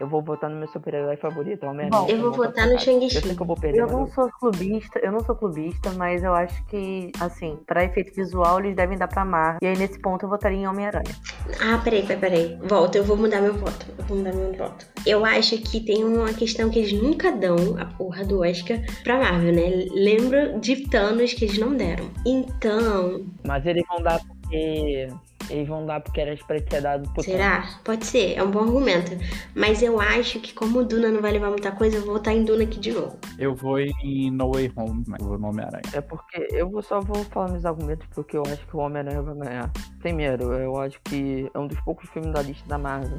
[0.00, 1.90] Eu vou votar no meu super-herói favorito, Homem-Aranha.
[1.90, 2.78] Bom, Eu vou votar no.
[2.78, 3.16] Shang-Chi.
[3.16, 3.80] Eu sei que eu vou perder.
[3.80, 8.14] Eu não sou clubista, eu não sou clubista, mas eu acho que, assim, pra efeito
[8.14, 9.58] visual, eles devem dar pra Marvel.
[9.60, 11.14] E aí, nesse ponto, eu votaria em Homem-Aranha.
[11.60, 12.58] Ah, peraí, peraí, peraí.
[12.62, 13.86] Volta, eu vou mudar meu voto.
[13.98, 14.86] Eu vou mudar meu voto.
[15.04, 19.18] Eu acho que tem uma questão que eles nunca dão, a porra do Oscar, pra
[19.18, 19.86] Marvel, né?
[19.92, 22.08] Lembra de Thanos que eles não deram.
[22.24, 25.08] Então, Mas eles vão dar porque.
[25.50, 27.68] Eles vão dar porque era pra ter dado pro será?
[27.84, 29.12] Pode ser, é um bom argumento.
[29.54, 32.34] Mas eu acho que como o Duna não vai levar muita coisa, eu vou votar
[32.34, 33.16] em Duna aqui de novo.
[33.38, 35.82] Eu vou em No Way Home, mas eu vou no Homem-Aranha.
[35.92, 39.22] É porque eu vou- só vou falar meus argumentos porque eu acho que o Homem-Aranha
[39.22, 39.72] vai ganhar.
[40.00, 43.18] Primeiro, eu acho que é um dos poucos filmes da lista da Marvel.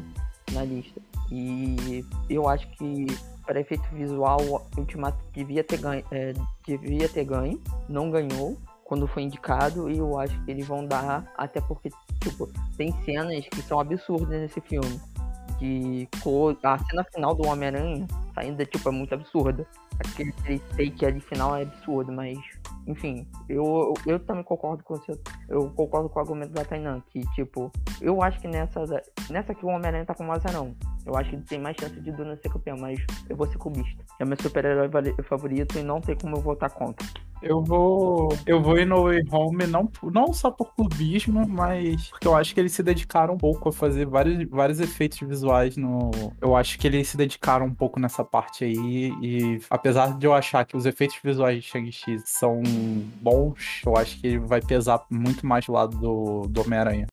[0.54, 1.00] Na lista.
[1.32, 3.06] E eu acho que
[3.46, 6.04] para efeito visual, o Ultimato devia ter ganho.
[6.12, 6.34] é,
[6.68, 7.60] devia ter ganho.
[7.88, 8.58] Não ganhou
[8.90, 9.90] quando foi indicado.
[9.90, 11.32] E eu acho que eles vão dar.
[11.38, 15.00] Até porque, tipo, tem cenas que são absurdas nesse filme.
[15.60, 16.58] De cor.
[16.64, 19.66] A cena final do Homem-Aranha ainda, tipo, é muito absurda.
[20.00, 20.32] Aquele
[20.76, 22.38] take ali final é absurdo, mas
[22.88, 25.20] enfim, eu, eu, também concordo com você.
[25.48, 27.72] Eu concordo com o argumento da Tainan, que, tipo,
[28.02, 28.82] eu acho que nessa,
[29.30, 30.74] nessa que o Homem-Aranha tá com o azarão.
[31.06, 34.04] Eu acho que tem mais chance de Duna ser campeão, mas eu vou ser clubista.
[34.20, 34.89] É meu super-herói
[35.24, 37.06] favorito e não tem como eu votar contra.
[37.41, 38.30] Eu vou.
[38.45, 42.54] Eu vou em No Way Home não, não só por clubismo, mas porque eu acho
[42.54, 46.12] que eles se dedicaram um pouco a fazer vários, vários efeitos visuais no.
[46.41, 49.14] Eu acho que eles se dedicaram um pouco nessa parte aí.
[49.22, 52.62] E apesar de eu achar que os efeitos visuais de Shang-Chi são
[53.22, 57.08] bons, eu acho que vai pesar muito mais do lado do, do Homem-Aranha.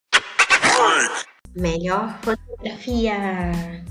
[1.56, 3.16] Melhor fotografia.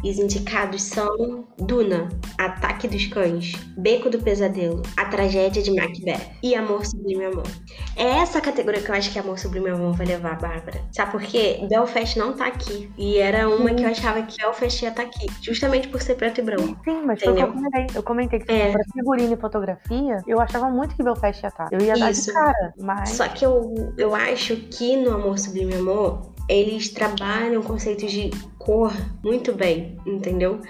[0.03, 6.53] Os indicados são Duna, Ataque dos Cães, Beco do Pesadelo, A Tragédia de Macbeth e
[6.53, 7.47] Amor Sublime Amor.
[7.95, 10.79] É essa categoria que eu acho que Amor Sublime Amor vai levar, Bárbara.
[10.91, 11.65] Sabe por quê?
[11.67, 12.91] Belfast não tá aqui.
[12.99, 15.25] E era uma que eu achava que Belfast ia estar tá aqui.
[15.41, 16.79] Justamente por ser preto e branco.
[16.83, 17.87] Sim, mas foi o que eu comentei.
[17.95, 18.71] Eu comentei que é.
[18.71, 21.67] pra figurino e fotografia, eu achava muito que Belfast ia estar.
[21.67, 21.69] Tá.
[21.71, 22.27] Eu ia dar Isso.
[22.27, 23.09] de cara, mas...
[23.09, 28.93] Só que eu, eu acho que no Amor Sublime Amor, eles trabalham conceitos de cor
[29.23, 30.61] muito bem, entendeu?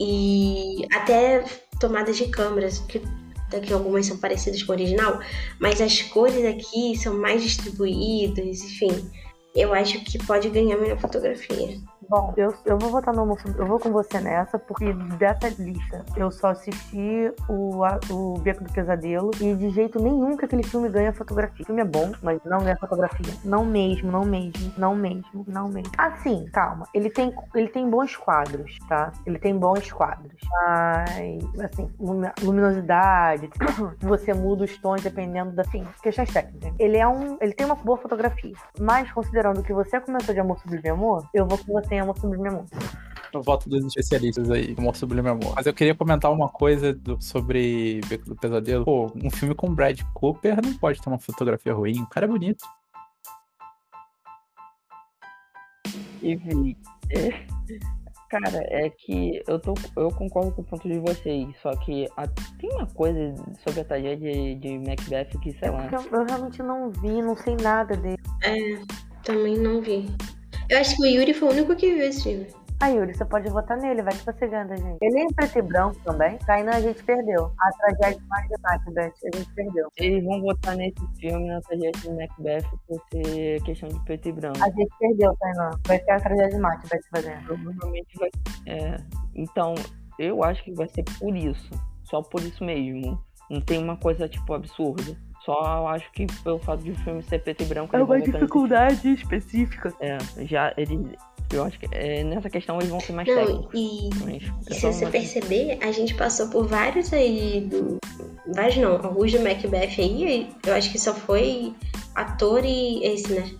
[0.00, 1.44] E até
[1.78, 3.02] tomadas de câmeras, que
[3.50, 5.20] daqui algumas são parecidas com o original,
[5.58, 9.10] mas as cores aqui são mais distribuídas, enfim.
[9.54, 11.78] Eu acho que pode ganhar melhor fotografia.
[12.08, 16.30] Bom, eu, eu vou votar no Eu vou com você nessa, porque dessa lista eu
[16.30, 21.12] só assisti o, o Beco do Pesadelo e de jeito nenhum que aquele filme ganha
[21.12, 21.62] fotografia.
[21.62, 23.34] O filme é bom, mas não ganha fotografia.
[23.44, 25.92] Não mesmo, não mesmo, não mesmo, não mesmo.
[25.98, 26.86] Assim, calma.
[26.94, 29.12] Ele tem, ele tem bons quadros, tá?
[29.26, 30.40] Ele tem bons quadros.
[30.50, 31.90] Mas, assim,
[32.40, 33.50] luminosidade,
[34.00, 36.72] você muda os tons dependendo da, assim, questões técnicas.
[36.78, 37.36] Ele é um.
[37.38, 38.54] Ele tem uma boa fotografia.
[38.80, 42.18] Mas, considerando que você começou de amor sobre amor, eu vou com você tem Amor
[42.18, 42.64] Sublime Amor.
[43.32, 45.54] Eu voto dos especialistas aí, Amor Sublime Amor.
[45.56, 48.84] Mas eu queria comentar uma coisa do, sobre Beco do Pesadelo.
[48.84, 52.00] Pô, um filme com Brad Cooper não pode ter uma fotografia ruim.
[52.02, 52.64] O cara é bonito.
[56.22, 56.76] Enfim,
[57.10, 57.46] é,
[58.28, 62.26] cara, é que eu, tô, eu concordo com o ponto de vocês, só que a,
[62.58, 65.88] tem uma coisa sobre a tragédia de, de Macbeth que, sei lá.
[65.92, 68.18] Eu, eu realmente não vi, não sei nada dele.
[68.42, 68.82] É,
[69.22, 70.06] também não vi.
[70.68, 72.46] Eu acho que o Yuri foi o único que viu esse filme.
[72.80, 74.98] Ah, Yuri, você pode votar nele, vai que você ganha, gente.
[75.00, 76.38] Ele é em preto e branco também.
[76.46, 77.50] Kainan, a gente perdeu.
[77.58, 79.88] A tragédia de Macbeth, a gente perdeu.
[79.96, 84.32] Eles vão votar nesse filme, na tragédia de Macbeth, por ser questão de preto e
[84.32, 84.62] branco.
[84.62, 85.70] A gente perdeu, Kainan.
[85.86, 87.44] Vai ser a tragédia de Macbeth fazendo.
[87.46, 88.30] Provavelmente vai.
[88.66, 88.96] É.
[89.34, 89.74] Então,
[90.18, 91.70] eu acho que vai ser por isso.
[92.04, 93.18] Só por isso mesmo.
[93.50, 95.16] Não tem uma coisa, tipo, absurda.
[95.48, 97.96] Só acho que pelo fato de o filme ser preto e branco.
[97.96, 99.94] É uma dificuldade específica.
[99.98, 101.16] É, já ele.
[101.50, 103.70] Eu acho que é, nessa questão eles vão ser mais Não, técnicos.
[103.72, 104.10] E,
[104.70, 107.96] e se você perceber, a gente passou por vários aí do.
[108.54, 111.74] Vários não, alguns do Macbeth aí, eu acho que só foi
[112.14, 113.50] ator e esse, né?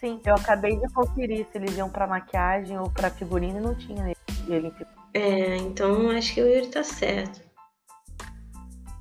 [0.00, 3.74] Sim, eu acabei de conferir se eles iam pra maquiagem ou pra figurino e não
[3.76, 4.12] tinha
[4.48, 4.72] ele.
[5.14, 7.49] É, então acho que o Yuri tá certo.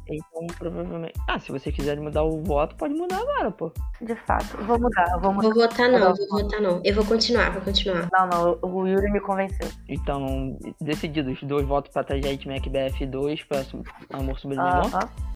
[0.10, 1.14] Então, provavelmente.
[1.28, 3.72] Ah, se você quiser mudar o voto, pode mudar agora, pô.
[4.01, 4.57] De fato.
[4.64, 5.49] Vou mudar, vou mudar.
[5.49, 6.82] Vou votar não, vou votar não.
[6.84, 8.10] Eu vou continuar, vou continuar.
[8.12, 9.68] Não, não, o Yuri me convenceu.
[9.88, 11.39] Então, decididos.
[11.43, 13.64] Dois votos pra Tragédia Macbeth, dois pra
[14.12, 15.30] Amor Sublime uh -huh.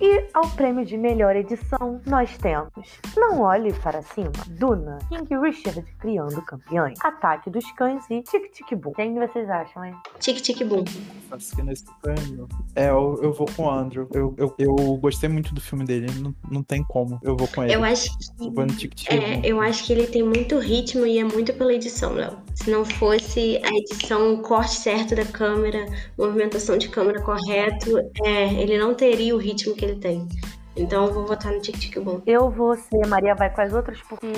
[0.00, 2.70] E ao prêmio de melhor edição, nós temos
[3.16, 8.78] Não Olhe Para Cima, Duna, King Richard criando campeões, Ataque dos Cães e Tic Tic
[8.78, 8.92] Boom.
[8.92, 9.94] Quem vocês acham, hein?
[10.20, 10.84] Tic Tic Boom.
[11.32, 12.46] Acho que nesse prêmio.
[12.76, 14.08] É, eu, eu vou com o Andrew.
[14.14, 17.18] Eu, eu, eu gostei muito do filme dele, não, não tem como.
[17.24, 17.74] Eu vou com ele.
[17.74, 18.28] Eu acho que.
[18.76, 22.12] Tic -tic é, eu acho que ele tem muito ritmo e é muito pela edição,
[22.12, 22.38] Léo.
[22.54, 25.86] Se não fosse a edição, o corte certo da câmera,
[26.16, 30.28] movimentação de câmera correto, é, ele não teria o ritmo que ele tem.
[30.76, 32.22] Então eu vou votar no Tic Tic Boom.
[32.24, 34.28] Eu vou ser, Maria vai com as outras porque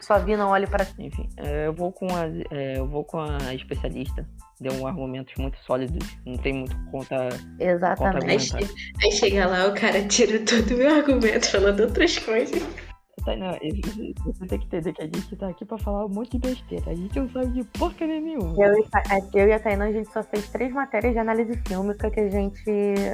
[0.00, 1.06] só vi não olhe para cima.
[1.06, 4.26] Enfim, é, eu vou com a, é, eu vou com a especialista.
[4.58, 7.28] Deu argumentos muito sólidos, não tem muito conta.
[7.58, 8.52] Exatamente.
[8.52, 8.70] Conta aí,
[9.04, 12.62] aí chega lá, o cara tira todo o meu argumento falando outras coisas.
[13.24, 13.52] Tainá,
[14.24, 16.90] você tem que entender que a gente tá aqui pra falar um monte de besteira.
[16.90, 18.54] A gente não sabe de porcaria nenhuma.
[18.56, 21.52] Eu e, é, eu e a Tainá, a gente só fez três matérias de análise
[21.66, 22.62] fílmica que a gente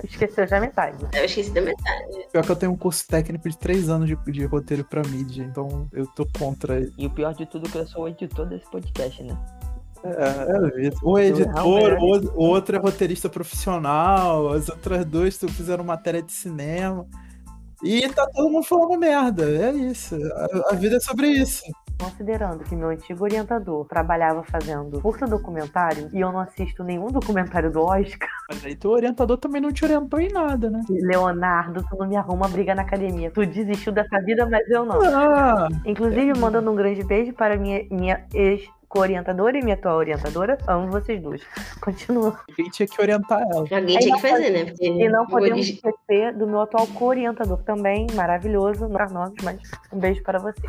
[0.05, 1.05] esqueceu já metade.
[1.13, 2.27] Eu esqueci da metade.
[2.33, 5.43] Pior que eu tenho um curso técnico de três anos de, de roteiro pra mídia,
[5.43, 6.81] então eu tô contra.
[6.97, 9.37] E o pior de tudo é que eu sou o editor desse podcast, né?
[10.05, 16.23] É, é o editor, o, o outro é roteirista profissional, as outras duas fizeram matéria
[16.23, 17.05] de cinema.
[17.83, 19.45] E tá todo mundo falando merda.
[19.45, 20.17] É isso.
[20.17, 21.63] A, a vida é sobre isso.
[22.01, 27.73] Considerando que meu antigo orientador trabalhava fazendo curso documentário e eu não assisto nenhum documentário
[27.73, 28.29] do Oscar.
[28.49, 30.81] Mas aí teu orientador também não te orientou em nada, né?
[30.89, 33.33] Leonardo, tu não me arruma briga na academia.
[33.33, 35.03] Tu desistiu dessa vida, mas eu não.
[35.03, 40.59] Ah, Inclusive, mandando um grande beijo para minha, minha ex co-orientadora e minha atual orientadora.
[40.67, 41.43] Amo vocês duas.
[41.81, 42.39] Continua.
[42.49, 43.67] Alguém tinha que orientar ela.
[43.71, 44.65] Alguém tinha que fazer, né?
[44.65, 49.61] Porque e não podemos esquecer do meu atual co-orientador também, maravilhoso, não nomes, mas
[49.93, 50.63] um beijo para você.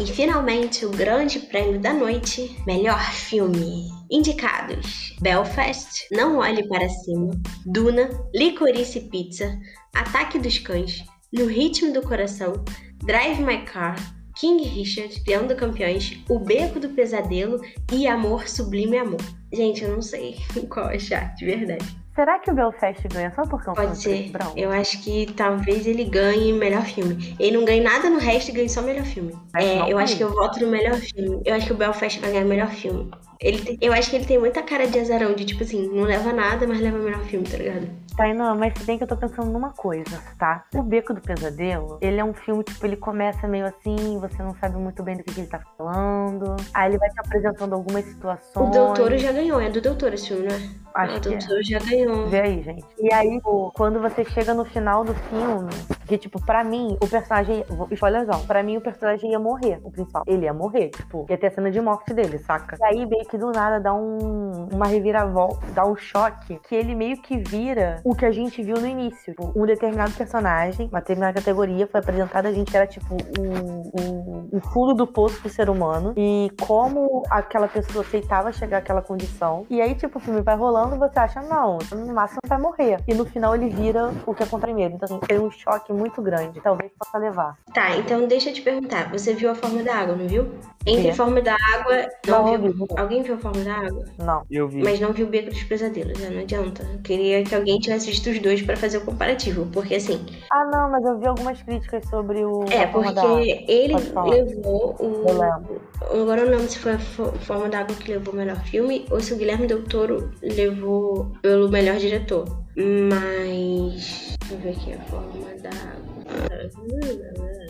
[0.00, 3.88] E finalmente o grande prêmio da noite, melhor filme.
[4.10, 7.30] Indicados: Belfast, Não Olhe para Cima,
[7.66, 9.58] Duna, Licorice Pizza,
[9.94, 12.64] Ataque dos Cães, No Ritmo do Coração,
[13.04, 13.96] Drive My Car,
[14.36, 17.60] King Richard, Criando Campeões, O Beco do Pesadelo
[17.92, 19.20] e Amor Sublime Amor.
[19.52, 20.36] Gente, eu não sei
[20.70, 22.02] qual achar, de verdade.
[22.14, 24.28] Será que o Belfast ganha só porque é um Pode ser.
[24.30, 24.52] branco?
[24.54, 27.34] Eu acho que talvez ele ganhe melhor filme.
[27.38, 29.32] Ele não ganha nada no resto e ganha só melhor filme.
[29.50, 31.40] Mas É, eu acho que eu voto no melhor filme.
[31.42, 33.10] Eu acho que o Belfast vai ganhar melhor filme.
[33.40, 36.02] Ele tem- eu acho que ele tem muita cara de azarão, de tipo assim, não
[36.04, 37.88] leva nada, mas leva melhor filme, tá ligado?
[38.16, 40.64] Tainá, mas se bem que eu tô pensando numa coisa, tá?
[40.74, 44.54] O Beco do Pesadelo, ele é um filme, tipo, ele começa meio assim, você não
[44.56, 46.56] sabe muito bem do que, que ele tá falando.
[46.74, 48.70] Aí ele vai te apresentando algumas O situações.
[48.70, 50.82] Doutor já ganhou, é do Doutor esse filme, não é?
[50.94, 51.38] Acho o que é.
[51.38, 52.26] Doutor já ganhou.
[52.28, 52.84] Vê aí, gente.
[52.98, 55.70] E aí, pô, quando você chega no final do filme,
[56.06, 57.64] que, tipo, pra mim, o personagem.
[57.90, 58.44] Spoilerzão.
[58.46, 60.22] Pra mim, o personagem ia morrer, o principal.
[60.26, 62.76] Ele ia morrer, tipo, ia ter a cena de morte dele, saca?
[62.78, 66.94] E aí, meio que do nada, dá um, uma reviravolta, dá um choque, que ele
[66.94, 69.32] meio que vira o que a gente viu no início.
[69.32, 73.90] Tipo, um determinado personagem, uma determinada categoria, foi apresentada a gente que era, tipo, o,
[74.00, 76.12] o, o fundo do poço do ser humano.
[76.16, 79.66] E como aquela pessoa aceitava chegar àquela condição.
[79.70, 82.98] E aí, tipo, o filme vai rolando e você acha, não, no máximo vai morrer.
[83.06, 84.94] E no final ele vira o que é contra medo.
[84.96, 86.60] Então, assim, tem um choque muito grande.
[86.60, 87.56] Talvez possa levar.
[87.72, 89.10] Tá, então deixa eu te perguntar.
[89.10, 90.48] Você viu a forma da água, não viu?
[90.86, 92.08] Entre a forma da água.
[92.26, 92.72] Não, Não, viu?
[92.72, 92.86] vi.
[92.96, 94.04] Alguém viu a forma da água?
[94.18, 94.42] Não.
[94.50, 94.82] Eu vi.
[94.82, 96.30] Mas não viu o Beco dos Pesadelos, né?
[96.30, 96.82] Não adianta.
[96.92, 99.66] Eu queria que alguém tivesse visto os dois pra fazer o comparativo.
[99.72, 102.64] Porque assim, Ah, não, mas eu vi algumas críticas sobre o.
[102.70, 105.24] é, a forma da porque ele levou o.
[105.28, 106.22] Eu.
[106.22, 108.60] Agora eu não lembro se foi a Fo- Forma da Água que levou o melhor
[108.64, 112.44] filme ou se o Guilherme Del Toro levou pelo melhor diretor.
[112.76, 114.36] Mas.
[114.40, 117.61] Deixa eu ver aqui a Forma da Água.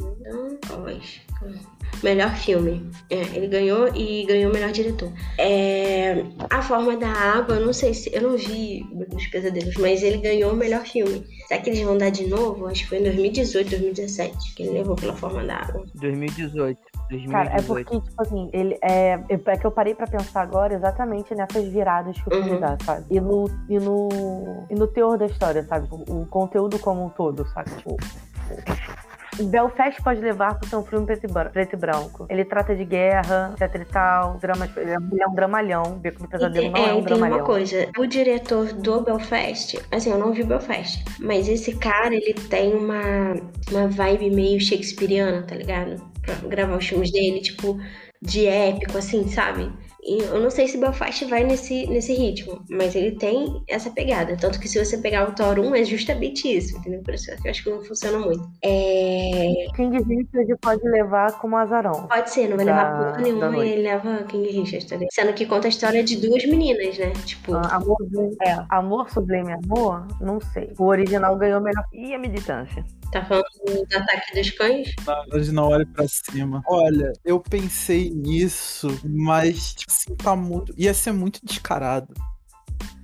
[2.02, 2.90] Melhor filme.
[3.10, 5.12] É, ele ganhou e ganhou o melhor diretor.
[5.38, 8.10] É, a Forma da Água, eu não sei se.
[8.14, 11.24] Eu não vi o Beco dos Pesadelos, mas ele ganhou o melhor filme.
[11.46, 12.66] Será que eles vão dar de novo?
[12.66, 15.84] Acho que foi em 2018, 2017 que ele levou pela Forma da Água.
[15.94, 16.80] 2018.
[17.10, 17.30] 2018.
[17.30, 19.18] Cara, é porque, tipo assim, ele é.
[19.28, 22.60] É que eu parei pra pensar agora exatamente nessas viradas que o filme Uhum.
[22.60, 23.04] dá, sabe?
[23.10, 24.08] E no, e no.
[24.70, 25.86] E no teor da história, sabe?
[25.90, 27.70] O, o conteúdo como um todo, sabe?
[27.76, 27.96] Tipo.
[29.40, 32.26] Belfast pode levar por ser um filme preto e, e branco.
[32.28, 35.98] Ele trata de guerra, etc e tal, dramas, ele é é um dramalhão.
[35.98, 37.44] Beco do E Pesadelo tem, não é, é, um e tem uma dramalhão.
[37.44, 42.74] coisa, o diretor do Belfast, assim, eu não vi Belfast, mas esse cara, ele tem
[42.74, 43.34] uma,
[43.70, 46.02] uma vibe meio shakespeariana, tá ligado?
[46.22, 47.78] Pra gravar os filmes dele, tipo,
[48.20, 49.72] de épico, assim, sabe?
[50.04, 54.36] E eu não sei se Belfast vai nesse, nesse ritmo, mas ele tem essa pegada.
[54.36, 57.00] Tanto que se você pegar o Thor 1, é justamente isso, entendeu?
[57.04, 58.42] Por isso que eu acho que não funciona muito.
[58.62, 59.52] É...
[59.76, 62.08] King Richard pode levar como azarão.
[62.08, 65.12] Pode ser, não vai Da- levar porra nenhuma e ele leva King Richard, tá ligado?
[65.12, 67.12] Sendo que conta a história de duas meninas, né?
[67.24, 67.96] Tipo, Ah, amor,
[68.44, 70.06] é, amor sublime amor?
[70.20, 70.72] Não sei.
[70.78, 71.84] O original ganhou melhor.
[71.92, 72.84] E a militância?
[73.12, 74.88] tá falando do ataque dos cães?
[75.34, 76.62] Hoje não olhe pra cima.
[76.66, 80.72] Olha, eu pensei nisso, mas tipo assim, tá muito.
[80.76, 82.12] Ia ser muito descarado.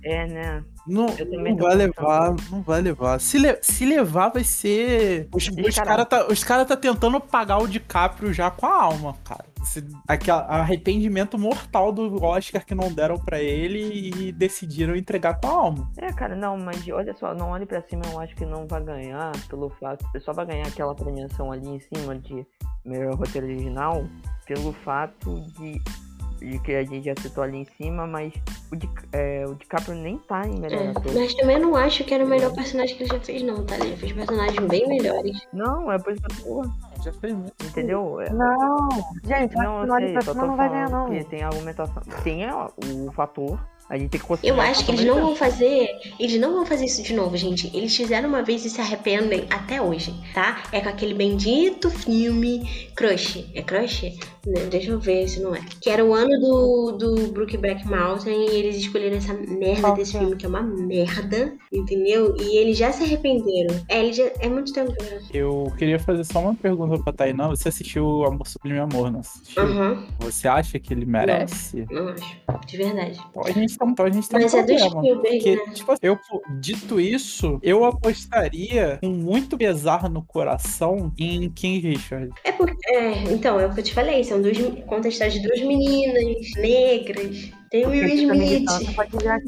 [0.01, 0.63] É, né?
[0.87, 1.75] Não, não vai pensando.
[1.75, 3.19] levar, não vai levar.
[3.19, 5.27] Se, le- se levar, vai ser.
[5.33, 9.13] Os, os caras tá, os cara tá tentando pagar o DiCaprio já com a alma,
[9.25, 9.45] cara.
[9.61, 15.47] Esse, aquele arrependimento mortal do Oscar que não deram pra ele e decidiram entregar com
[15.47, 15.91] a alma.
[15.97, 18.81] É, cara, não, mas olha só, não olhe pra cima, eu acho que não vai
[18.81, 20.05] ganhar pelo fato.
[20.21, 22.47] Só vai ganhar aquela premiação ali em cima de
[22.85, 24.05] melhor roteiro original
[24.47, 25.77] pelo fato de,
[26.39, 28.33] de que a gente já citou ali em cima, mas
[28.71, 31.13] o, Di, é, o DiCaprio nem tá em melhor É, ator.
[31.13, 33.65] mas também eu não acho que era o melhor personagem que ele já fez, não,
[33.65, 33.75] tá?
[33.75, 35.37] Ele já fez personagens bem melhores.
[35.53, 37.53] Não, é por isso que eu tô, Já fez muito.
[37.65, 38.21] entendeu?
[38.21, 38.89] É, Não,
[39.25, 41.17] gente, não, não, sei, só tô não vai ganhar, falando não.
[41.17, 42.03] que tem a argumentação.
[42.23, 43.59] Tem o fator,
[43.89, 45.89] a gente tem que considerar Eu acho que eles não vão fazer.
[46.19, 47.75] Eles não vão fazer isso de novo, gente.
[47.75, 50.61] Eles fizeram uma vez e se arrependem até hoje, tá?
[50.71, 53.49] É com aquele bendito filme Crush.
[53.55, 54.17] É Crush?
[54.45, 55.61] Né, Deixa eu ver se não é.
[55.81, 60.19] Que era o ano do, do Brookback Mountain e eles escolheram essa merda desse é?
[60.19, 62.35] filme, que é uma merda, entendeu?
[62.39, 63.75] E eles já se arrependeram.
[63.89, 64.93] É, eles já, é muito tempo.
[65.03, 65.19] já.
[65.33, 67.47] Eu queria fazer só uma pergunta pra Tainá.
[67.47, 69.61] Você assistiu Amor Sublime Amor, não assistiu?
[69.61, 71.85] Aham, Você acha que ele merece?
[71.91, 72.39] não acho.
[72.65, 73.19] De verdade.
[73.29, 74.79] Então a gente tá, então a gente tá Mas é do.
[74.79, 75.73] Spielberg, Porque, né?
[75.73, 76.17] tipo, eu,
[76.59, 82.29] dito isso, eu apostaria com muito pesar no coração em King Richard.
[82.43, 82.79] É porque.
[82.89, 84.23] É, então, é o que eu te falei.
[84.29, 84.57] São duas.
[84.85, 87.49] Conta a história de duas meninas negras.
[87.71, 88.69] Tem o Will Smith.
[88.69, 89.43] Richard.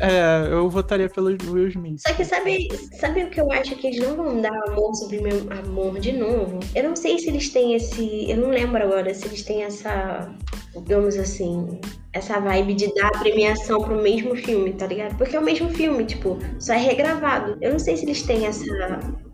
[0.00, 2.00] É, eu votaria pelo Will Smith.
[2.00, 2.68] Só que sabe,
[2.98, 6.10] sabe o que eu acho que eles não vão dar amor sobre meu amor de
[6.12, 6.58] novo?
[6.74, 8.28] Eu não sei se eles têm esse.
[8.28, 10.34] Eu não lembro agora se eles têm essa.
[10.74, 11.80] Digamos assim.
[12.12, 15.16] Essa vibe de dar a premiação pro mesmo filme, tá ligado?
[15.16, 17.56] Porque é o mesmo filme, tipo, só é regravado.
[17.60, 18.64] Eu não sei se eles têm essa.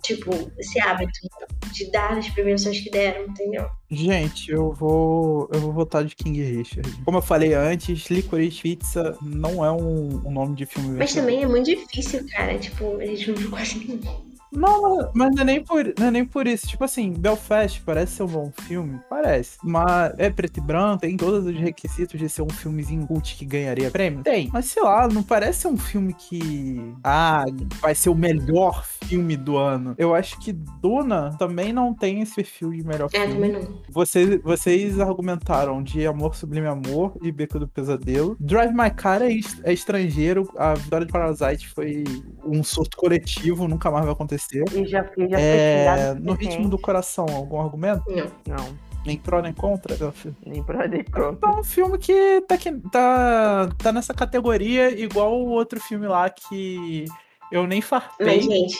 [0.03, 1.11] Tipo, esse hábito.
[1.73, 3.67] de dar as premiações que deram, entendeu?
[3.91, 5.49] Gente, eu vou.
[5.53, 6.91] Eu vou votar de King Richard.
[7.05, 11.43] Como eu falei antes, Licorice Pizza não é um, um nome de filme Mas também
[11.43, 12.59] é muito difícil, cara.
[12.59, 14.26] Tipo, a gente não viu quase nenhum.
[14.53, 16.67] Não, mas não é, nem por, não é nem por isso.
[16.67, 19.01] Tipo assim, Belfast parece ser um bom filme?
[19.11, 19.59] Parece.
[19.63, 23.45] Mas é preto e branco, tem todos os requisitos de ser um filmezinho cult que
[23.45, 24.23] ganharia prêmio?
[24.23, 24.49] Tem.
[24.53, 26.95] Mas sei lá, não parece ser um filme que.
[27.03, 27.45] Ah,
[27.81, 29.95] vai ser o melhor filme do ano.
[29.99, 33.35] Eu acho que Duna também não tem esse perfil de melhor É, filme.
[33.35, 33.83] também não.
[33.91, 38.37] Vocês, vocês argumentaram de Amor Sublime Amor e Beco do Pesadelo.
[38.41, 40.49] Drive My Car é, est- é estrangeiro.
[40.57, 42.05] A vitória de Parasite foi
[42.45, 44.36] um surto coletivo, nunca mais vai acontecer.
[44.75, 48.03] E já, e já É, foi no ritmo do coração, algum argumento?
[48.09, 48.27] Não.
[48.57, 49.97] Não, Nem pró nem contra?
[49.97, 50.37] meu filho?
[50.45, 51.51] nem pra nem contra.
[51.51, 56.29] É um filme que tá, aqui- tá, tá nessa categoria, igual o outro filme lá
[56.31, 57.05] que
[57.53, 58.27] eu nem fartei.
[58.27, 58.77] Mas, gente,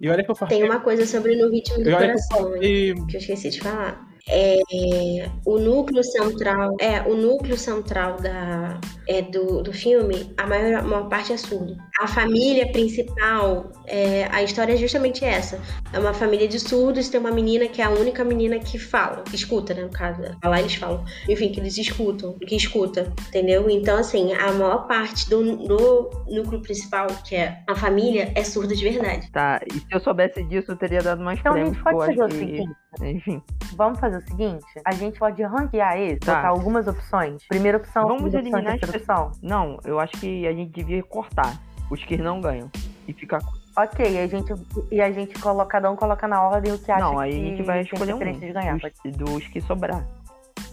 [0.00, 0.58] E olha que eu fartei.
[0.60, 3.60] tem uma coisa sobre No Ritmo do olha que eu Coração, que eu esqueci de
[3.60, 4.13] falar.
[4.28, 10.80] É, o núcleo central, é, o núcleo central da, é, do, do filme, a maior,
[10.80, 11.76] a maior parte é surdo.
[12.00, 15.60] A família principal, é, a história é justamente essa.
[15.92, 19.22] É uma família de surdos, tem uma menina que é a única menina que fala,
[19.22, 20.22] que escuta, né, no caso.
[20.42, 21.04] Lá eles falam.
[21.28, 23.68] Enfim, que eles escutam, que escuta, entendeu?
[23.68, 28.74] Então, assim, a maior parte do, do núcleo principal, que é a família, é surda
[28.74, 29.30] de verdade.
[29.30, 31.74] Tá, e se eu soubesse disso, eu teria dado mais Então a prêmios.
[31.74, 32.72] gente que eu pode fazer o seguinte.
[33.02, 33.42] Enfim,
[33.76, 36.36] Vamos fazer o seguinte: a gente pode ranquear esse, Tá.
[36.36, 37.42] botar algumas opções.
[37.48, 39.32] Primeira opção, Vamos opção, eliminar terceira opção.
[39.42, 41.58] não, eu acho que a gente devia cortar
[41.90, 42.70] os que não ganham.
[43.06, 43.40] E ficar.
[43.76, 44.54] Ok, e a gente,
[44.90, 47.36] e a gente coloca, cada um coloca na ordem o que acha Não, aí que
[47.38, 48.18] a gente vai escolher um.
[48.18, 48.78] de ganhar.
[48.78, 50.06] Dos, dos que sobrar.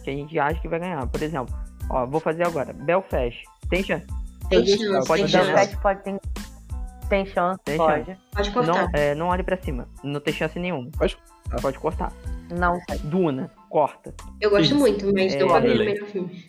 [0.03, 1.05] Que a gente acha que vai ganhar.
[1.07, 1.53] Por exemplo,
[1.89, 2.71] ó, vou fazer agora.
[2.73, 3.43] Belfast.
[3.69, 4.05] Tem chance?
[4.49, 5.51] Tem chance, pode tem chance.
[5.53, 6.19] Pet pode ter.
[7.09, 8.17] Tem chance, Tem pode.
[8.33, 8.73] Pode cortar.
[8.73, 9.87] Não, é, não olhe pra cima.
[10.03, 10.89] Não tem chance nenhuma.
[10.97, 11.17] Pode
[11.61, 12.13] Pode cortar.
[12.51, 13.51] Não, Duna.
[13.69, 14.13] Corta.
[14.39, 14.75] Eu gosto Isso.
[14.77, 16.45] muito, mas É, não ganhar o melhor filme.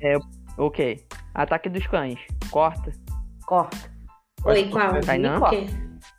[0.00, 0.16] É,
[0.56, 1.04] ok.
[1.34, 2.18] Ataque dos cães.
[2.50, 2.92] Corta.
[3.46, 3.76] corta.
[4.42, 4.90] Pode Oi, qual?
[4.90, 5.06] cortar.
[5.06, 5.38] Tainan?
[5.38, 5.66] O quê?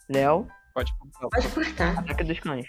[0.09, 0.47] Léo.
[0.73, 1.29] Pode cortar.
[1.29, 1.99] Pode cortar.
[1.99, 2.65] Ataque dos cães.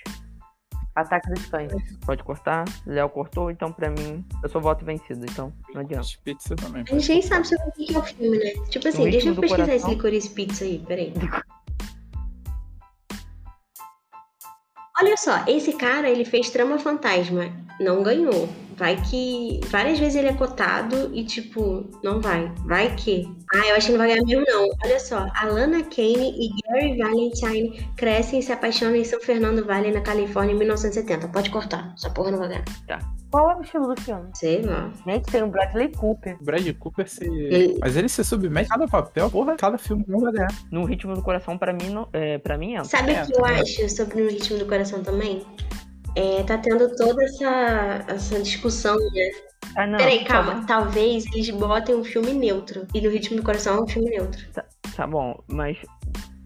[0.94, 1.72] Ataque dos cães.
[2.06, 2.64] Pode cortar.
[2.86, 6.06] Léo cortou, então pra mim, eu sou voto vencido, então não adianta.
[6.22, 6.84] Pizza também.
[6.88, 8.50] A gente nem sabe sobre o que é o filme, né?
[8.68, 9.74] Tipo assim, deixa eu pesquisar coração.
[9.74, 11.12] esse licorice pizza aí, peraí.
[15.04, 18.48] Olha só, esse cara, ele fez Trama Fantasma, não ganhou.
[18.76, 19.60] Vai que.
[19.68, 22.52] Várias vezes ele é cotado e, tipo, não vai.
[22.64, 23.28] Vai que.
[23.54, 24.68] Ah, eu acho que não vai ganhar mesmo, não.
[24.84, 29.92] Olha só, Alana Kane e Gary Valentine crescem e se apaixonam em São Fernando Valley,
[29.92, 31.28] na Califórnia, em 1970.
[31.28, 32.64] Pode cortar, essa porra não vai ganhar.
[33.30, 34.30] Qual é o estilo do filme?
[34.34, 34.92] Sei lá.
[35.04, 36.36] Gente, tem o Bradley Cooper.
[36.40, 37.24] Brad Cooper se.
[37.24, 40.52] Ele- Mas ele se submete a cada papel, porra, cada filme não vai ganhar.
[40.70, 42.84] No ritmo do coração, pra mim, não, é, pra mim é.
[42.84, 43.60] Sabe É, o que eu é.
[43.60, 45.42] acho sobre o ritmo do coração também?
[46.16, 49.30] É, tá tendo toda essa, essa discussão, né?
[49.76, 49.98] Ah, não.
[49.98, 50.54] Peraí, tá calma.
[50.54, 50.66] bom.
[50.66, 52.86] Talvez eles botem um filme neutro.
[52.94, 54.40] E no ritmo do coração é um filme neutro.
[54.96, 55.76] Tá bom, mas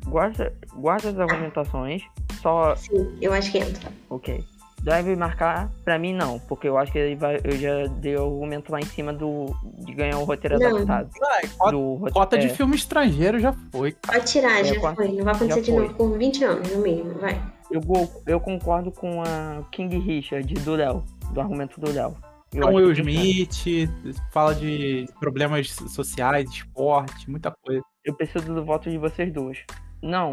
[0.06, 2.02] guarda, guarda as argumentações.
[2.40, 2.74] Só.
[2.76, 3.90] Sim, eu acho que entra.
[4.08, 4.42] Ok.
[4.80, 8.22] Deve marcar, pra mim não, porque eu acho que ele vai, eu já dei o
[8.22, 9.46] argumento lá em cima do
[9.84, 10.68] de ganhar o roteiro Não.
[10.68, 11.10] adaptado.
[11.18, 13.92] Vai, cota, Do cota de é, filme estrangeiro já foi.
[14.06, 15.08] Pode tirar, É, já foi.
[15.08, 15.82] Não vai acontecer de foi.
[15.82, 17.14] novo por 20 anos, no mínimo.
[17.18, 17.42] Vai.
[17.70, 17.82] Eu,
[18.26, 22.16] eu concordo com a King Richard do Léo, do argumento do Léo.
[22.54, 22.92] Então, Will.
[22.92, 23.90] Smith,
[24.32, 27.82] fala de problemas sociais, esporte, muita coisa.
[28.04, 29.58] Eu preciso do voto de vocês duas.
[30.02, 30.32] Não,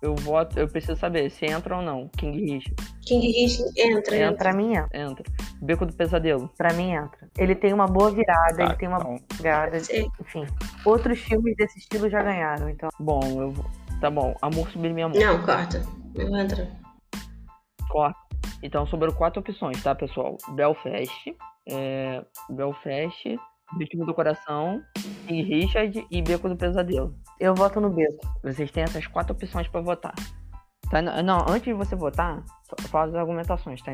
[0.00, 2.08] eu voto, eu preciso saber se entra ou não.
[2.16, 2.76] King Richard.
[3.04, 4.16] King Rich entra, Entra.
[4.16, 4.36] entra.
[4.36, 4.98] Pra mim entra.
[5.00, 5.24] Entra.
[5.60, 6.48] Beco do Pesadelo.
[6.56, 7.28] Pra mim entra.
[7.36, 9.80] Ele tem uma boa virada, Tá, ele tem uma então, boa virada.
[9.80, 10.08] Sim.
[10.20, 10.46] Enfim.
[10.84, 12.90] Outros filmes desse estilo já ganharam, então.
[13.00, 13.64] Bom, eu vou.
[14.00, 14.36] Tá bom.
[14.42, 15.18] Amor Sublime Amor.
[15.18, 15.82] Não, corta.
[16.24, 16.68] Não entra.
[17.90, 18.18] Corta.
[18.62, 20.36] Então sobraram quatro opções, tá, pessoal?
[20.54, 21.36] Belfast,
[21.68, 23.38] é, Belfast,
[23.78, 24.82] Ritmo do Coração,
[25.26, 27.14] King Richard e Beco do Pesadelo.
[27.38, 28.26] Eu voto no Beto.
[28.42, 30.14] Vocês têm essas quatro opções pra votar.
[30.90, 33.92] Tá, não, antes de você votar, fa- fala as argumentações, tá?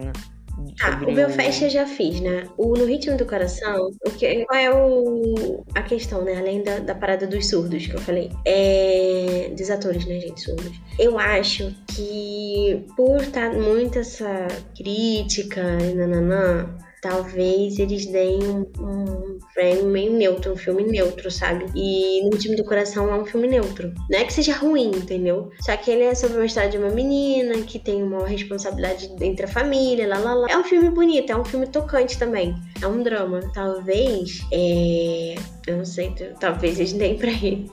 [0.80, 2.48] Ah, Sobre o Belfast eu já fiz, né?
[2.56, 6.36] O No Ritmo do Coração, o que, qual é o, a questão, né?
[6.38, 8.30] Além da, da parada dos surdos que eu falei.
[8.44, 10.72] É, dos atores, né, gente, surdos.
[10.98, 14.46] Eu acho que por estar muito essa
[14.76, 16.68] crítica e nananã,
[17.02, 21.66] talvez eles deem um, um frame meio neutro, um filme neutro, sabe?
[21.74, 23.92] E No Ritmo do Coração é um filme neutro.
[24.08, 25.50] Não é que seja ruim, entendeu?
[25.60, 29.44] Só que ele é sobre uma história de uma menina que tem uma responsabilidade entre
[29.44, 30.46] a família, lá, lá, lá.
[30.48, 32.54] É um filme bonito, é um filme tocante também.
[32.80, 33.40] É um drama.
[33.52, 35.34] Talvez, é...
[35.66, 37.70] Eu não sei, talvez eles deem pra ele.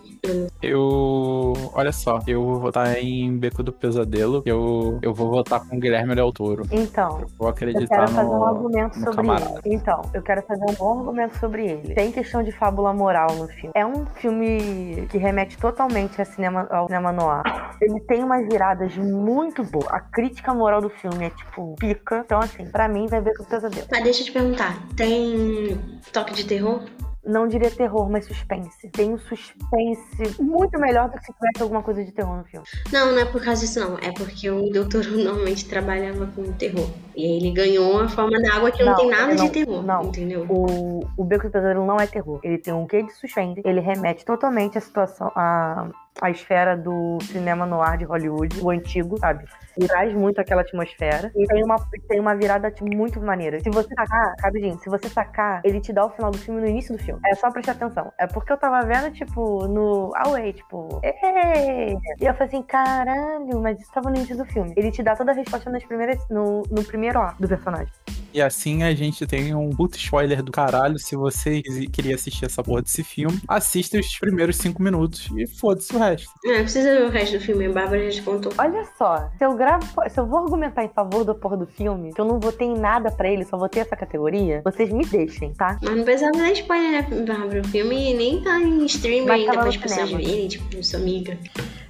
[0.62, 1.54] Eu.
[1.74, 4.44] Olha só, eu vou votar em Beco do Pesadelo.
[4.46, 6.64] Eu, eu vou votar com Guilherme Del Toro.
[6.72, 8.46] Então, Vou eu acreditar quero fazer um no.
[8.46, 9.62] argumento no sobre camarada.
[9.64, 9.76] ele.
[9.76, 11.94] Então, eu quero fazer um bom argumento sobre ele.
[11.96, 13.72] Tem questão de fábula moral no filme.
[13.76, 17.44] É um filme que remete totalmente a cinema, ao cinema noir.
[17.82, 19.88] Ele tem umas viradas muito boas.
[19.90, 22.24] A crítica moral do filme é, tipo, pica.
[22.26, 23.88] Então, assim, pra mim, vai ver com pesadelo.
[23.90, 25.80] Mas deixa eu te perguntar, tem
[26.12, 26.82] toque de terror?
[27.30, 28.90] Não diria terror, mas suspense.
[28.90, 32.66] Tem um suspense muito melhor do que se tivesse alguma coisa de terror no filme.
[32.92, 33.98] Não, não é por causa disso, não.
[34.00, 36.90] É porque o doutor normalmente trabalhava com terror.
[37.16, 39.52] E aí ele ganhou a forma da água que não, Não, tem nada não, de
[39.52, 39.84] terror.
[39.84, 40.02] não.
[40.06, 40.46] Entendeu?
[40.50, 42.40] O, o Beco do Pesadelo não é terror.
[42.44, 43.62] Ele tem um quê de suspense.
[43.64, 45.88] Ele remete totalmente à situação, à,
[46.22, 49.46] à esfera do cinema noir de Hollywood, o antigo, sabe?
[49.78, 51.32] Ele traz muito aquela atmosfera.
[51.36, 51.76] E tem uma,
[52.08, 53.60] tem uma virada tipo, muito maneira.
[53.60, 56.68] Se você sacar, rapidinho, se você sacar, ele te dá o final do filme no
[56.68, 57.22] início do filme.
[57.26, 58.12] É só prestar atenção.
[58.18, 63.62] É porque eu tava vendo, tipo, no Away, tipo, "Ê!" E eu falei assim, caralho,
[63.62, 64.74] mas isso tava no início do filme.
[64.76, 67.94] Ele te dá toda a resposta nas primeiras, no, no primeiro ato do personagem.
[68.34, 71.00] E assim a gente tem um puto spoiler do caralho.
[71.00, 75.96] Se você queria assistir essa porra desse filme, assista os primeiros cinco minutos e foda-se
[76.00, 76.30] o resto.
[76.44, 77.66] Não, precisa ver o resto do filme.
[77.66, 78.52] A Bárbara já te contou.
[78.58, 82.14] Olha só, se eu gravo, se eu vou argumentar em favor do porra do filme,
[82.14, 85.54] que eu não votei em nada pra ele, só votei essa categoria, vocês me deixem,
[85.54, 85.78] tá?
[85.82, 87.62] Mas não precisava dar spoiler, né, Bárbara?
[87.62, 91.00] O filme nem tá em streaming Mas ainda para no as pessoas verem, tipo, sua
[91.00, 91.38] amiga.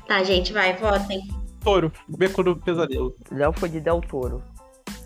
[0.08, 1.22] Tá, gente, vai, votem.
[1.64, 3.16] Toro, Beco do Pesadelo.
[3.32, 4.42] Léo foi de Del Toro.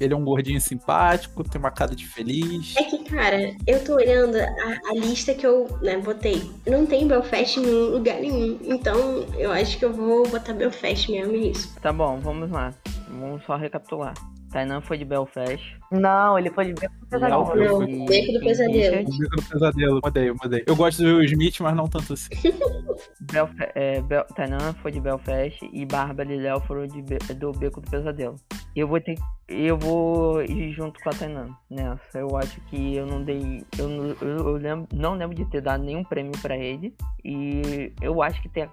[0.04, 2.76] Ele é um gordinho simpático, tem uma cara de feliz.
[2.78, 6.52] É que, cara, eu tô olhando a, a lista que eu né, botei.
[6.68, 8.60] Não tem Belfast em lugar nenhum.
[8.64, 11.76] Então, eu acho que eu vou botar Belfast mesmo, é isso.
[11.80, 12.74] Tá bom, vamos lá.
[13.08, 14.14] Vamos só recapitular.
[14.54, 15.62] Tainan foi de Belfast.
[15.92, 17.46] Não, ele foi de Beco do Pesadelo.
[17.46, 19.06] foi Não, Beco do Pesadelo.
[19.20, 20.64] Beco do Pesadelo, mudei, eu mudei.
[20.68, 22.30] Eu gosto do Will Smith, mas não tanto assim.
[23.32, 27.52] Belf é, Bel Tainan foi de Belfast e Bárbara e Léo foram de Be do
[27.52, 28.36] Beco do Pesadelo.
[28.76, 29.16] Eu vou ter
[29.48, 32.20] eu vou ir junto com a Tainan nessa.
[32.20, 33.64] Eu acho que eu não dei.
[33.78, 36.96] Eu, não- eu, eu lembro, não lembro de ter dado nenhum prêmio pra ele.
[37.24, 38.68] E eu acho que tem.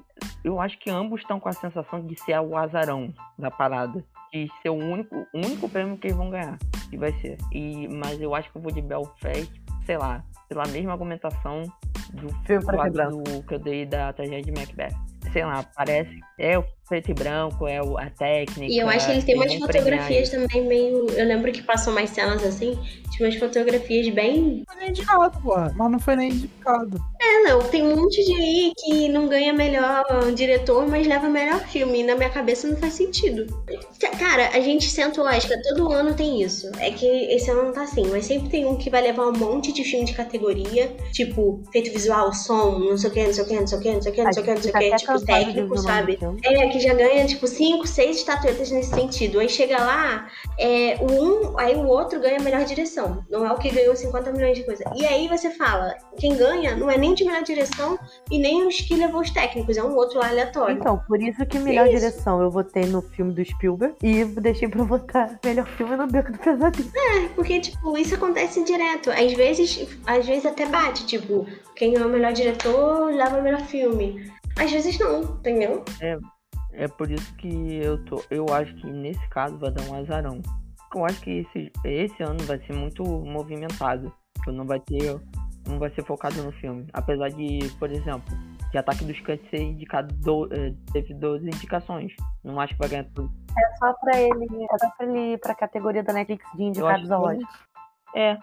[0.44, 4.02] Eu acho que ambos estão com a sensação de ser o azarão da parada.
[4.32, 6.58] De ser o único, o único prêmio que eles vão ganhar.
[6.88, 7.36] Que vai ser.
[7.52, 9.50] E, mas eu acho que eu vou de Belfast,
[9.84, 11.62] sei lá, pela mesma argumentação
[12.12, 14.94] do e do que eu dei da tragédia de Macbeth.
[15.32, 16.18] Sei lá, parece.
[16.38, 18.70] É o preto e branco, é a técnica.
[18.72, 20.32] E eu acho que ele tem eles umas premiar fotografias isso.
[20.40, 21.06] também meio.
[21.10, 22.76] Eu lembro que passam mais cenas assim.
[23.12, 24.64] Tinha umas fotografias bem.
[24.66, 25.72] Não foi nem indicado, porra.
[25.76, 27.00] Mas não foi nem indicado.
[27.22, 31.60] É, não, tem um monte de aí que não ganha melhor diretor, mas leva melhor
[31.60, 32.00] filme.
[32.00, 33.46] E na minha cabeça não faz sentido.
[34.00, 36.70] Ca- Cara, a gente senta o Oscar, todo ano tem isso.
[36.78, 39.32] É que esse ano não tá assim, mas sempre tem um que vai levar um
[39.32, 43.44] monte de filme de categoria, tipo, efeito visual, som, não sei o que, não sei
[43.44, 44.62] o que, não sei o que, não sei o que, não sei o que, não
[44.62, 46.16] sei o que, tipo, técnico, sabe?
[46.16, 46.40] filme.
[46.44, 49.38] É, que já ganha, tipo, cinco, seis estatuetas nesse sentido.
[49.38, 50.28] Aí chega lá,
[50.58, 53.24] é, o um, aí o outro ganha a melhor direção.
[53.30, 54.84] Não é o que ganhou 50 milhões de coisa.
[54.96, 57.98] E aí você fala, quem ganha não é nem de melhor direção
[58.30, 60.76] e nem os que levou os técnicos, é um outro lá aleatório.
[60.76, 64.82] Então, por isso que melhor direção eu votei no filme do Spielberg e deixei pra
[64.84, 66.90] votar melhor filme no Beco do Pesadelo.
[67.34, 69.10] Porque, tipo, isso acontece direto.
[69.10, 73.62] Às vezes, às vezes até bate, tipo, quem é o melhor diretor leva o melhor
[73.62, 74.30] filme.
[74.58, 75.84] Às vezes não, entendeu?
[76.00, 76.18] É
[76.88, 78.22] por isso que eu tô.
[78.30, 80.40] Eu acho que nesse caso vai dar um azarão.
[80.94, 84.12] Eu acho que esse, esse ano vai ser muito movimentado.
[84.46, 85.20] Não vai ter.
[85.68, 86.86] Não vai ser focado no filme.
[86.92, 88.34] Apesar de, por exemplo,
[88.70, 90.14] de Ataque dos Cães ser indicado.
[90.14, 92.12] Do, eh, teve 12 indicações.
[92.42, 93.30] Não acho que vai ganhar tudo.
[93.58, 97.10] É só pra ele, é só pra ele ir pra categoria da Netflix de indicados
[97.10, 97.60] ao Oscar.
[98.14, 98.38] É.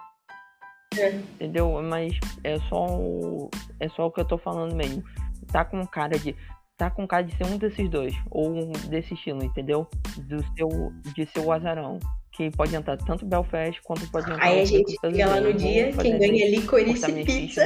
[0.98, 1.10] É.
[1.10, 1.82] Entendeu?
[1.82, 2.14] Mas
[2.44, 3.50] é só o.
[3.80, 5.04] É só o que eu tô falando mesmo.
[5.52, 6.36] Tá com cara de.
[6.78, 8.14] Tá com cara de ser um desses dois.
[8.30, 9.88] Ou um desse estilo, entendeu?
[10.16, 10.94] Do seu.
[11.16, 11.98] De ser o azarão.
[12.32, 15.52] Que pode entrar tanto Belfast quanto pode entrar Aí a o gente chega lá no
[15.54, 17.64] dia, quem ganha é licorice e minha pizza.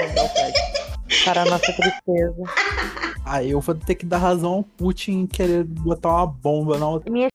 [1.26, 2.43] Para a nossa tristeza.
[3.26, 6.88] Aí eu vou ter que dar razão ao Putin em querer botar uma bomba na
[6.88, 7.12] outra.
[7.12, 7.30] Minhas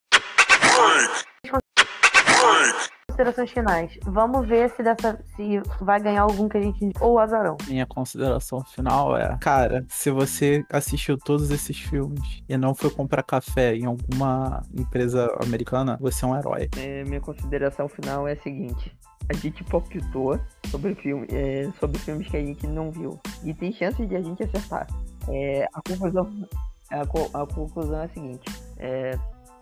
[3.17, 3.97] considerações finais.
[4.03, 7.57] Vamos ver se dessa se vai ganhar algum que a gente ou azarão.
[7.67, 13.23] Minha consideração final é, cara, se você assistiu todos esses filmes e não foi comprar
[13.23, 16.69] café em alguma empresa americana, você é um herói.
[16.77, 18.95] É, minha consideração final é a seguinte.
[19.29, 20.39] A gente palpitou
[20.69, 23.19] sobre, filme, é, sobre filmes que a gente não viu.
[23.43, 24.87] E tem chance de a gente acertar.
[25.27, 26.47] É, a, conclusão,
[26.91, 27.01] a,
[27.41, 28.49] a conclusão é a seguinte.
[28.77, 29.17] é,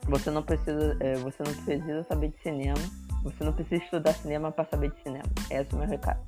[0.07, 2.79] você, não precisa, é, você não precisa saber de cinema.
[3.25, 5.25] Você não precisa estudar cinema para saber de cinema.
[5.49, 6.19] Esse é o meu recado.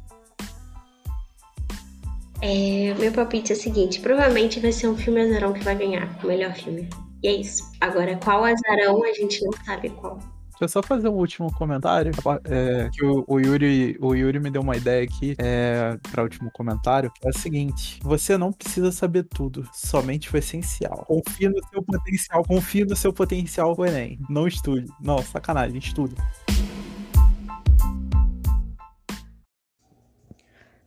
[2.41, 6.09] É, meu palpite é o seguinte: provavelmente vai ser um filme azarão que vai ganhar
[6.23, 6.89] o melhor filme.
[7.21, 7.63] E é isso.
[7.79, 10.17] Agora, qual azarão a gente não sabe qual.
[10.59, 12.11] Deixa eu só fazer um último comentário.
[12.45, 16.23] É, que o, o, Yuri, o Yuri me deu uma ideia aqui é, para o
[16.23, 17.11] último comentário.
[17.23, 21.05] É o seguinte: você não precisa saber tudo, somente o essencial.
[21.05, 24.19] Confie no seu potencial, confie no seu potencial pro Enem.
[24.27, 24.91] Não estude.
[24.99, 26.15] Não, sacanagem, estude.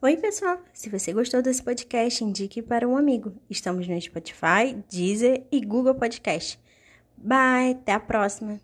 [0.03, 0.59] Oi, pessoal!
[0.73, 3.35] Se você gostou desse podcast, indique para um amigo.
[3.47, 6.59] Estamos no Spotify, Deezer e Google Podcast.
[7.15, 8.59] Bye, até a próxima!